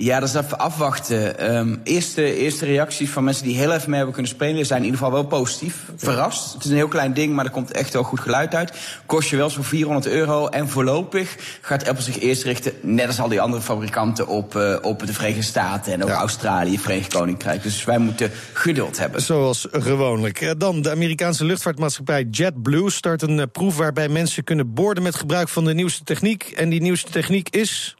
Ja, 0.00 0.20
dat 0.20 0.28
is 0.28 0.34
even 0.34 0.58
afwachten. 0.58 1.54
Um, 1.56 1.80
eerste, 1.84 2.34
eerste 2.34 2.64
reacties 2.64 3.10
van 3.10 3.24
mensen 3.24 3.44
die 3.44 3.56
heel 3.56 3.72
even 3.72 3.86
mee 3.86 3.96
hebben 3.96 4.14
kunnen 4.14 4.32
spelen... 4.32 4.66
zijn 4.66 4.78
in 4.78 4.84
ieder 4.84 4.98
geval 5.00 5.14
wel 5.14 5.26
positief. 5.26 5.76
Verrast. 5.96 6.52
Het 6.52 6.64
is 6.64 6.70
een 6.70 6.76
heel 6.76 6.88
klein 6.88 7.14
ding, 7.14 7.34
maar 7.34 7.44
er 7.44 7.50
komt 7.50 7.70
echt 7.70 7.92
wel 7.92 8.02
goed 8.02 8.20
geluid 8.20 8.54
uit. 8.54 8.72
Kost 9.06 9.28
je 9.28 9.36
wel 9.36 9.50
zo'n 9.50 9.64
400 9.64 10.06
euro. 10.06 10.46
En 10.46 10.68
voorlopig 10.68 11.36
gaat 11.60 11.88
Apple 11.88 12.04
zich 12.04 12.20
eerst 12.20 12.42
richten... 12.42 12.72
net 12.82 13.06
als 13.06 13.20
al 13.20 13.28
die 13.28 13.40
andere 13.40 13.62
fabrikanten 13.62 14.26
op, 14.26 14.54
uh, 14.54 14.76
op 14.82 15.06
de 15.06 15.12
Verenigde 15.12 15.42
Staten... 15.42 15.92
en 15.92 16.02
ook 16.02 16.08
ja. 16.08 16.14
Australië, 16.14 16.78
Verenigd 16.78 17.12
Koninkrijk. 17.12 17.62
Dus 17.62 17.84
wij 17.84 17.98
moeten 17.98 18.30
geduld 18.52 18.98
hebben. 18.98 19.22
Zoals 19.22 19.66
gewoonlijk. 19.70 20.54
Dan 20.58 20.82
de 20.82 20.90
Amerikaanse 20.90 21.44
luchtvaartmaatschappij 21.44 22.26
JetBlue 22.30 22.90
start 22.90 23.22
een 23.22 23.38
uh, 23.38 23.44
proef... 23.52 23.76
waarbij 23.76 24.08
mensen 24.08 24.44
kunnen 24.44 24.74
boorden 24.74 25.02
met 25.02 25.14
gebruik 25.14 25.48
van 25.48 25.64
de 25.64 25.74
nieuwste 25.74 26.04
techniek. 26.04 26.52
En 26.56 26.68
die 26.68 26.80
nieuwste 26.80 27.10
techniek 27.10 27.48
is... 27.48 27.97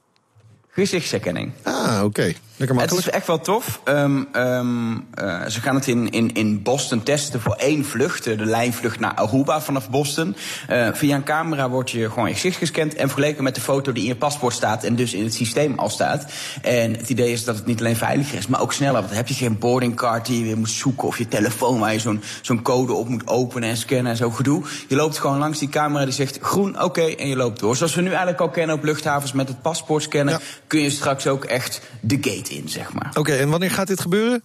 Gezichtsherkenning. 0.79 1.53
Ah, 1.63 2.05
oké. 2.05 2.05
Okay. 2.05 2.37
Het 2.59 2.93
is 2.93 3.11
echt 3.11 3.27
wel 3.27 3.41
tof. 3.41 3.81
Ehm, 3.85 4.23
ehm, 4.33 4.93
eh, 5.15 5.47
ze 5.47 5.61
gaan 5.61 5.75
het 5.75 5.87
in, 5.87 6.11
in, 6.11 6.35
in 6.35 6.63
Boston 6.63 7.03
testen 7.03 7.41
voor 7.41 7.55
één 7.55 7.85
vlucht. 7.85 8.27
eh, 8.27 8.39
De 8.39 8.45
lijnvlucht 8.45 9.01
naar 9.01 9.15
Aruba 9.15 9.61
vanaf 9.61 9.91
Boston. 9.91 10.37
Eh, 10.69 10.89
via 10.93 11.17
een 11.17 11.25
camera 11.25 11.69
wordt 11.69 11.91
je 11.91 12.09
gewoon 12.09 12.29
je 12.29 12.35
gezicht 12.35 12.57
gescand... 12.57 12.95
en 12.95 13.09
vergeleken 13.09 13.45
met 13.45 13.55
de 13.55 13.61
foto 13.61 13.93
die 13.93 14.03
in 14.03 14.09
je 14.09 14.17
paspoort 14.17 14.55
staat... 14.55 14.85
en 14.85 14.97
dus 14.97 15.15
in 15.15 15.25
het 15.25 15.35
systeem 15.35 15.79
al 15.79 15.89
staat. 15.89 16.33
En 16.63 16.95
het 16.97 17.09
idee 17.09 17.33
is 17.33 17.45
dat 17.45 17.57
het 17.57 17.67
niet 17.67 17.81
alleen 17.81 17.97
veiliger 17.97 18.39
is, 18.39 18.47
maar 18.47 18.61
ook 18.61 18.73
sneller. 18.73 18.95
Want 18.95 19.09
dan 19.09 19.17
heb 19.17 19.29
je 19.29 19.35
geen 19.35 19.59
boardingcard 19.59 20.27
die 20.27 20.39
je 20.39 20.45
weer 20.45 20.59
moet 20.59 20.71
zoeken... 20.71 21.09
of 21.09 21.19
je 21.19 21.29
telefoon 21.29 21.79
waar 21.79 21.93
je 21.93 21.99
zo'n 21.99 22.23
zo'n 22.43 22.63
code 22.63 22.93
op 22.93 23.09
moet 23.09 23.27
openen 23.27 23.69
en 23.69 23.77
scannen 23.77 24.13
en 24.13 24.17
zo 24.17 24.31
gedoe. 24.31 24.63
Je 24.89 24.97
loopt 24.97 25.19
gewoon 25.19 25.39
langs 25.39 25.59
die 25.59 25.69
camera 25.69 26.05
die 26.05 26.15
zegt 26.15 26.39
groen, 26.41 26.83
oké, 26.83 27.03
en 27.03 27.29
je 27.29 27.37
loopt 27.37 27.61
door. 27.61 27.77
Zoals 27.77 27.95
we 27.95 28.01
nu 28.01 28.09
eigenlijk 28.09 28.41
al 28.41 28.51
kennen 28.51 28.77
op 28.77 28.85
luchthavens 28.85 29.33
met 29.33 29.49
het 29.49 29.63
paspoort 29.63 30.03
scannen... 30.03 30.41
kun 30.67 30.81
je 30.81 30.91
straks 30.91 31.27
ook 31.27 31.45
echt 31.45 31.81
de 32.01 32.19
gate 32.21 32.48
in, 32.51 32.69
zeg 32.69 32.93
maar. 32.93 33.11
Oké, 33.15 33.33
en 33.33 33.49
wanneer 33.49 33.71
gaat 33.71 33.87
dit 33.87 34.01
gebeuren? 34.01 34.43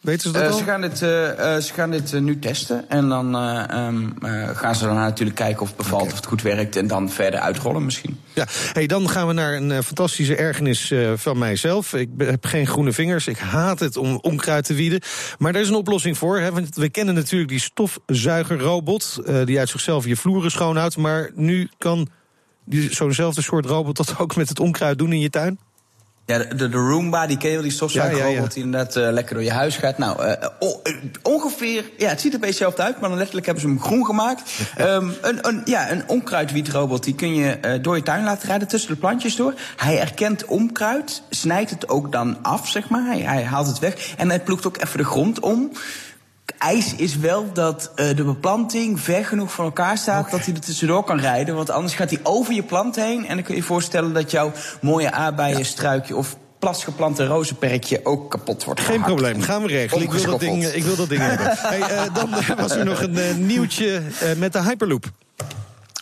Weten 0.00 0.20
ze 0.22 0.30
dat 0.32 0.42
Eh, 0.42 0.50
al? 0.50 0.58
ze 0.58 0.64
gaan 0.64 0.80
dit, 0.80 1.02
eh, 1.02 1.54
eh, 1.56 1.62
ze 1.62 1.72
gaan 1.72 1.90
dit 1.90 2.20
nu 2.20 2.38
testen. 2.38 2.88
En 2.88 3.08
dan 3.08 3.34
eh, 3.36 3.70
ehm, 3.70 4.08
eh, 4.22 4.48
gaan 4.56 4.74
ze 4.74 4.84
daarna 4.84 5.00
natuurlijk 5.04 5.36
kijken 5.36 5.62
of 5.62 5.68
het 5.68 5.76
bevalt, 5.76 6.06
of 6.06 6.14
het 6.16 6.26
goed 6.26 6.42
werkt. 6.42 6.76
En 6.76 6.86
dan 6.86 7.10
verder 7.10 7.40
uitrollen 7.40 7.84
misschien. 7.84 8.20
Ja, 8.32 8.46
hey, 8.72 8.86
dan 8.86 9.08
gaan 9.08 9.26
we 9.26 9.32
naar 9.32 9.54
een 9.54 9.82
fantastische 9.82 10.36
ergernis 10.36 10.90
eh, 10.90 11.12
van 11.16 11.38
mijzelf. 11.38 11.94
Ik 11.94 12.08
heb 12.18 12.44
geen 12.46 12.66
groene 12.66 12.92
vingers. 12.92 13.26
Ik 13.26 13.38
haat 13.38 13.80
het 13.80 13.96
om 13.96 14.18
onkruid 14.22 14.64
te 14.64 14.74
wieden. 14.74 15.00
Maar 15.38 15.52
daar 15.52 15.62
is 15.62 15.68
een 15.68 15.74
oplossing 15.74 16.18
voor. 16.18 16.38
Hè, 16.38 16.52
want 16.52 16.76
we 16.76 16.88
kennen 16.90 17.14
natuurlijk 17.14 17.50
die 17.50 17.60
stofzuigerrobot... 17.60 19.18
eh, 19.26 19.44
die 19.44 19.58
uit 19.58 19.68
zichzelf 19.68 20.06
je 20.06 20.16
vloeren 20.16 20.50
schoonhoudt. 20.50 20.96
Maar 20.96 21.30
nu 21.34 21.68
kan 21.78 22.08
die- 22.64 22.94
zo'nzelfde 22.94 23.42
soort 23.42 23.66
robot 23.66 23.96
dat 23.96 24.18
ook 24.18 24.36
met 24.36 24.48
het 24.48 24.60
onkruid 24.60 24.98
doen 24.98 25.12
in 25.12 25.20
je 25.20 25.30
tuin? 25.30 25.58
Ja, 26.26 26.38
de, 26.38 26.68
de, 26.68 26.76
Roomba, 26.76 27.26
die 27.26 27.36
ken 27.36 27.48
je 27.48 27.54
wel, 27.54 27.64
die 27.64 27.72
stofzuigerrobot 27.72 28.30
Ja, 28.30 28.36
ja, 28.36 28.42
ja. 28.42 28.54
die 28.54 28.62
inderdaad 28.62 28.96
eh, 28.96 29.12
lekker 29.12 29.34
door 29.34 29.44
je 29.44 29.52
huis 29.52 29.76
gaat. 29.76 29.98
Nou, 29.98 30.22
eh, 30.22 30.32
eh, 30.32 30.94
ongeveer, 31.22 31.90
ja, 31.98 32.08
het 32.08 32.20
ziet 32.20 32.28
er 32.28 32.34
een 32.34 32.40
beetje 32.40 32.64
hetzelfde 32.64 32.82
uit, 32.82 33.00
maar 33.00 33.08
dan 33.08 33.18
letterlijk 33.18 33.46
hebben 33.46 33.64
ze 33.64 33.70
hem 33.70 33.80
groen 33.80 34.06
gemaakt. 34.06 34.50
Ehm, 34.76 35.08
een, 35.22 35.48
een, 35.48 35.62
ja, 35.64 35.90
een 35.90 36.08
onkruidwietrobot, 36.08 37.04
die 37.04 37.14
kun 37.14 37.34
je 37.34 37.78
door 37.82 37.96
je 37.96 38.02
tuin 38.02 38.24
laten 38.24 38.48
rijden, 38.48 38.68
tussen 38.68 38.90
de 38.90 38.96
plantjes 38.96 39.36
door. 39.36 39.54
Hij 39.76 39.96
herkent 39.96 40.44
onkruid, 40.44 41.22
snijdt 41.30 41.70
het 41.70 41.88
ook 41.88 42.12
dan 42.12 42.38
af, 42.42 42.68
zeg 42.68 42.88
maar. 42.88 43.06
Hij, 43.06 43.20
hij 43.20 43.44
haalt 43.44 43.66
het 43.66 43.78
weg 43.78 44.14
en 44.16 44.28
hij 44.28 44.40
ploegt 44.40 44.66
ook 44.66 44.82
even 44.82 44.98
de 44.98 45.04
grond 45.04 45.40
om. 45.40 45.72
Eis 46.58 46.94
is 46.94 47.16
wel 47.16 47.52
dat 47.52 47.90
eh, 47.94 48.16
de 48.16 48.24
beplanting 48.24 49.00
ver 49.00 49.24
genoeg 49.24 49.52
van 49.52 49.64
elkaar 49.64 49.98
staat 49.98 50.30
dat 50.30 50.44
hij 50.44 50.54
er 50.54 50.60
tussendoor 50.60 51.04
kan 51.04 51.20
rijden. 51.20 51.54
Want 51.54 51.70
anders 51.70 51.94
gaat 51.94 52.10
hij 52.10 52.20
over 52.22 52.54
je 52.54 52.62
plant 52.62 52.96
heen. 52.96 53.26
En 53.26 53.34
dan 53.34 53.44
kun 53.44 53.54
je 53.54 53.60
je 53.60 53.66
voorstellen 53.66 54.12
dat 54.12 54.30
jouw 54.30 54.52
mooie 54.80 55.10
aardbeienstruikje 55.12 56.16
of 56.16 56.36
plasgeplante 56.58 57.26
rozenperkje 57.26 58.00
ook 58.02 58.30
kapot 58.30 58.64
wordt 58.64 58.80
Geen 58.80 58.88
gehakt. 58.88 59.14
probleem, 59.14 59.42
gaan 59.42 59.62
we 59.62 59.68
regelen. 59.68 60.02
Ik 60.02 60.10
wil 60.12 60.30
dat 60.30 60.40
ding, 60.40 60.64
ik 60.64 60.84
wil 60.84 60.96
dat 60.96 61.08
ding 61.08 61.20
hebben. 61.20 61.46
Hey, 61.56 61.80
eh, 61.80 62.14
dan 62.14 62.34
eh, 62.34 62.48
was 62.56 62.70
er 62.70 62.84
nog 62.84 63.02
een 63.02 63.46
nieuwtje 63.46 64.02
met 64.36 64.52
de 64.52 64.62
Hyperloop. 64.62 65.10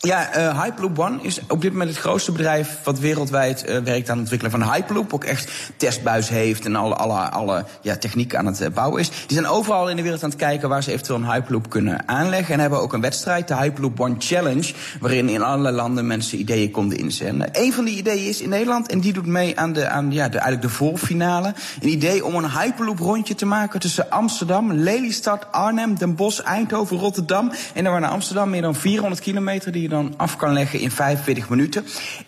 Ja, 0.03 0.33
eh, 0.33 0.63
Hyperloop 0.63 0.99
One 0.99 1.19
is 1.23 1.41
op 1.49 1.61
dit 1.61 1.73
moment 1.73 1.91
het 1.91 1.99
grootste 1.99 2.33
bedrijf 2.33 2.79
wat 2.85 2.99
wereldwijd 2.99 3.65
eh, 3.65 3.79
werkt 3.79 4.09
aan 4.09 4.19
het 4.19 4.31
ontwikkelen 4.31 4.51
van 4.51 4.73
Hyperloop. 4.73 5.15
Ook 5.15 5.25
echt 5.25 5.51
testbuis 5.77 6.29
heeft 6.29 6.65
en 6.65 6.77
alle, 6.77 6.95
alle, 6.95 7.31
alle 7.31 7.65
ja, 7.83 7.97
techniek 7.97 8.35
aan 8.35 8.47
het 8.47 8.61
eh, 8.61 8.71
bouwen 8.71 9.01
is. 9.01 9.09
Die 9.09 9.37
zijn 9.37 9.47
overal 9.47 9.91
in 9.91 9.97
de 9.97 10.03
wereld 10.03 10.23
aan 10.23 10.31
het 10.31 10.39
kijken 10.39 10.69
waar 10.69 10.83
ze 10.83 10.93
eventueel 10.93 11.19
een 11.19 11.31
Hyperloop 11.31 11.71
kunnen 11.71 12.09
aanleggen. 12.09 12.55
En 12.55 12.61
hebben 12.61 12.81
ook 12.81 12.93
een 12.93 13.01
wedstrijd, 13.01 13.49
de 13.49 13.57
Hyperloop 13.57 14.01
One 14.01 14.15
Challenge, 14.19 14.73
waarin 15.01 15.29
in 15.29 15.43
allerlei 15.43 15.77
landen 15.77 16.07
mensen 16.07 16.39
ideeën 16.39 16.71
konden 16.71 16.99
inzenden. 16.99 17.49
Een 17.53 17.73
van 17.73 17.85
die 17.85 17.97
ideeën 17.97 18.29
is 18.29 18.41
in 18.41 18.49
Nederland 18.49 18.91
en 18.91 19.01
die 19.01 19.13
doet 19.13 19.27
mee 19.27 19.59
aan, 19.59 19.73
de, 19.73 19.89
aan 19.89 20.13
ja, 20.13 20.31
eigenlijk 20.31 20.63
de 20.63 20.69
voorfinale. 20.69 21.55
Een 21.81 21.89
idee 21.89 22.25
om 22.25 22.35
een 22.35 22.51
Hyperloop 22.51 22.99
rondje 22.99 23.35
te 23.35 23.47
maken 23.47 23.81
tussen 23.81 24.11
Amsterdam, 24.11 24.73
Lelystad, 24.73 25.47
Arnhem, 25.51 25.99
Den 25.99 26.15
Bosch, 26.15 26.41
Eindhoven, 26.41 26.97
Rotterdam. 26.97 27.53
En 27.75 27.85
dan 27.85 28.01
naar 28.01 28.11
Amsterdam, 28.11 28.51
meer 28.51 28.63
dan 28.63 28.75
400 28.75 29.21
kilometer 29.21 29.73
die 29.73 29.89
dan 29.90 30.14
af 30.16 30.37
kan 30.37 30.53
leggen 30.53 30.81
in 30.81 30.90
45 30.90 31.48
minuten. 31.48 31.85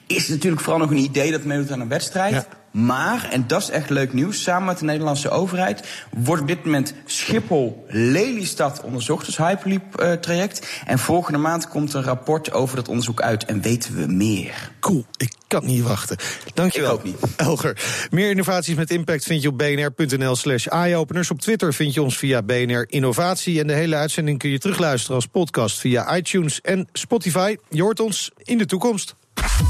Is 0.06 0.28
natuurlijk 0.28 0.62
vooral 0.62 0.80
nog 0.80 0.90
een 0.90 0.96
idee 0.96 1.30
dat 1.30 1.44
meedoet 1.44 1.70
aan 1.70 1.80
een 1.80 1.88
wedstrijd. 1.88 2.46
Maar, 2.70 3.28
en 3.30 3.44
dat 3.46 3.62
is 3.62 3.70
echt 3.70 3.90
leuk 3.90 4.12
nieuws, 4.12 4.42
samen 4.42 4.66
met 4.66 4.78
de 4.78 4.84
Nederlandse 4.84 5.30
overheid 5.30 6.06
wordt 6.10 6.42
op 6.42 6.48
dit 6.48 6.64
moment 6.64 6.94
Schiphol-Lelystad 7.04 8.82
onderzocht, 8.82 9.26
dus 9.26 9.36
Hyperloop-traject. 9.36 10.82
en 10.86 10.98
volgende 10.98 11.38
maand 11.38 11.68
komt 11.68 11.94
een 11.94 12.02
rapport 12.02 12.52
over 12.52 12.76
dat 12.76 12.88
onderzoek 12.88 13.20
uit 13.20 13.44
en 13.44 13.60
weten 13.60 13.94
we 13.94 14.06
meer. 14.06 14.71
Cool, 14.82 15.04
ik 15.16 15.32
kan 15.46 15.64
niet 15.64 15.82
wachten. 15.82 16.16
Dankjewel. 16.54 16.92
Ik 16.92 16.98
ook 16.98 17.04
niet. 17.04 17.16
Elger. 17.36 18.06
Meer 18.10 18.30
innovaties 18.30 18.74
met 18.74 18.90
impact 18.90 19.24
vind 19.24 19.42
je 19.42 19.48
op 19.48 19.58
bnr.nl 19.58 20.36
slash 20.36 20.66
eyeopeners. 20.66 21.30
Op 21.30 21.40
Twitter 21.40 21.74
vind 21.74 21.94
je 21.94 22.02
ons 22.02 22.18
via 22.18 22.42
BNR 22.42 22.84
Innovatie. 22.88 23.60
En 23.60 23.66
de 23.66 23.72
hele 23.72 23.96
uitzending 23.96 24.38
kun 24.38 24.50
je 24.50 24.58
terugluisteren 24.58 25.16
als 25.16 25.26
podcast 25.26 25.78
via 25.78 26.16
iTunes 26.16 26.60
en 26.60 26.88
Spotify. 26.92 27.56
Je 27.68 27.82
hoort 27.82 28.00
ons 28.00 28.30
in 28.42 28.58
de 28.58 28.66
toekomst. 28.66 29.14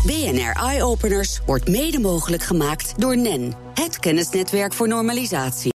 BNR 0.07 0.53
Eye 0.62 0.85
Openers 0.85 1.40
wordt 1.46 1.68
mede 1.68 1.98
mogelijk 1.98 2.42
gemaakt 2.42 3.01
door 3.01 3.16
NEN, 3.16 3.55
het 3.75 3.98
kennisnetwerk 3.98 4.72
voor 4.72 4.88
normalisatie. 4.88 5.70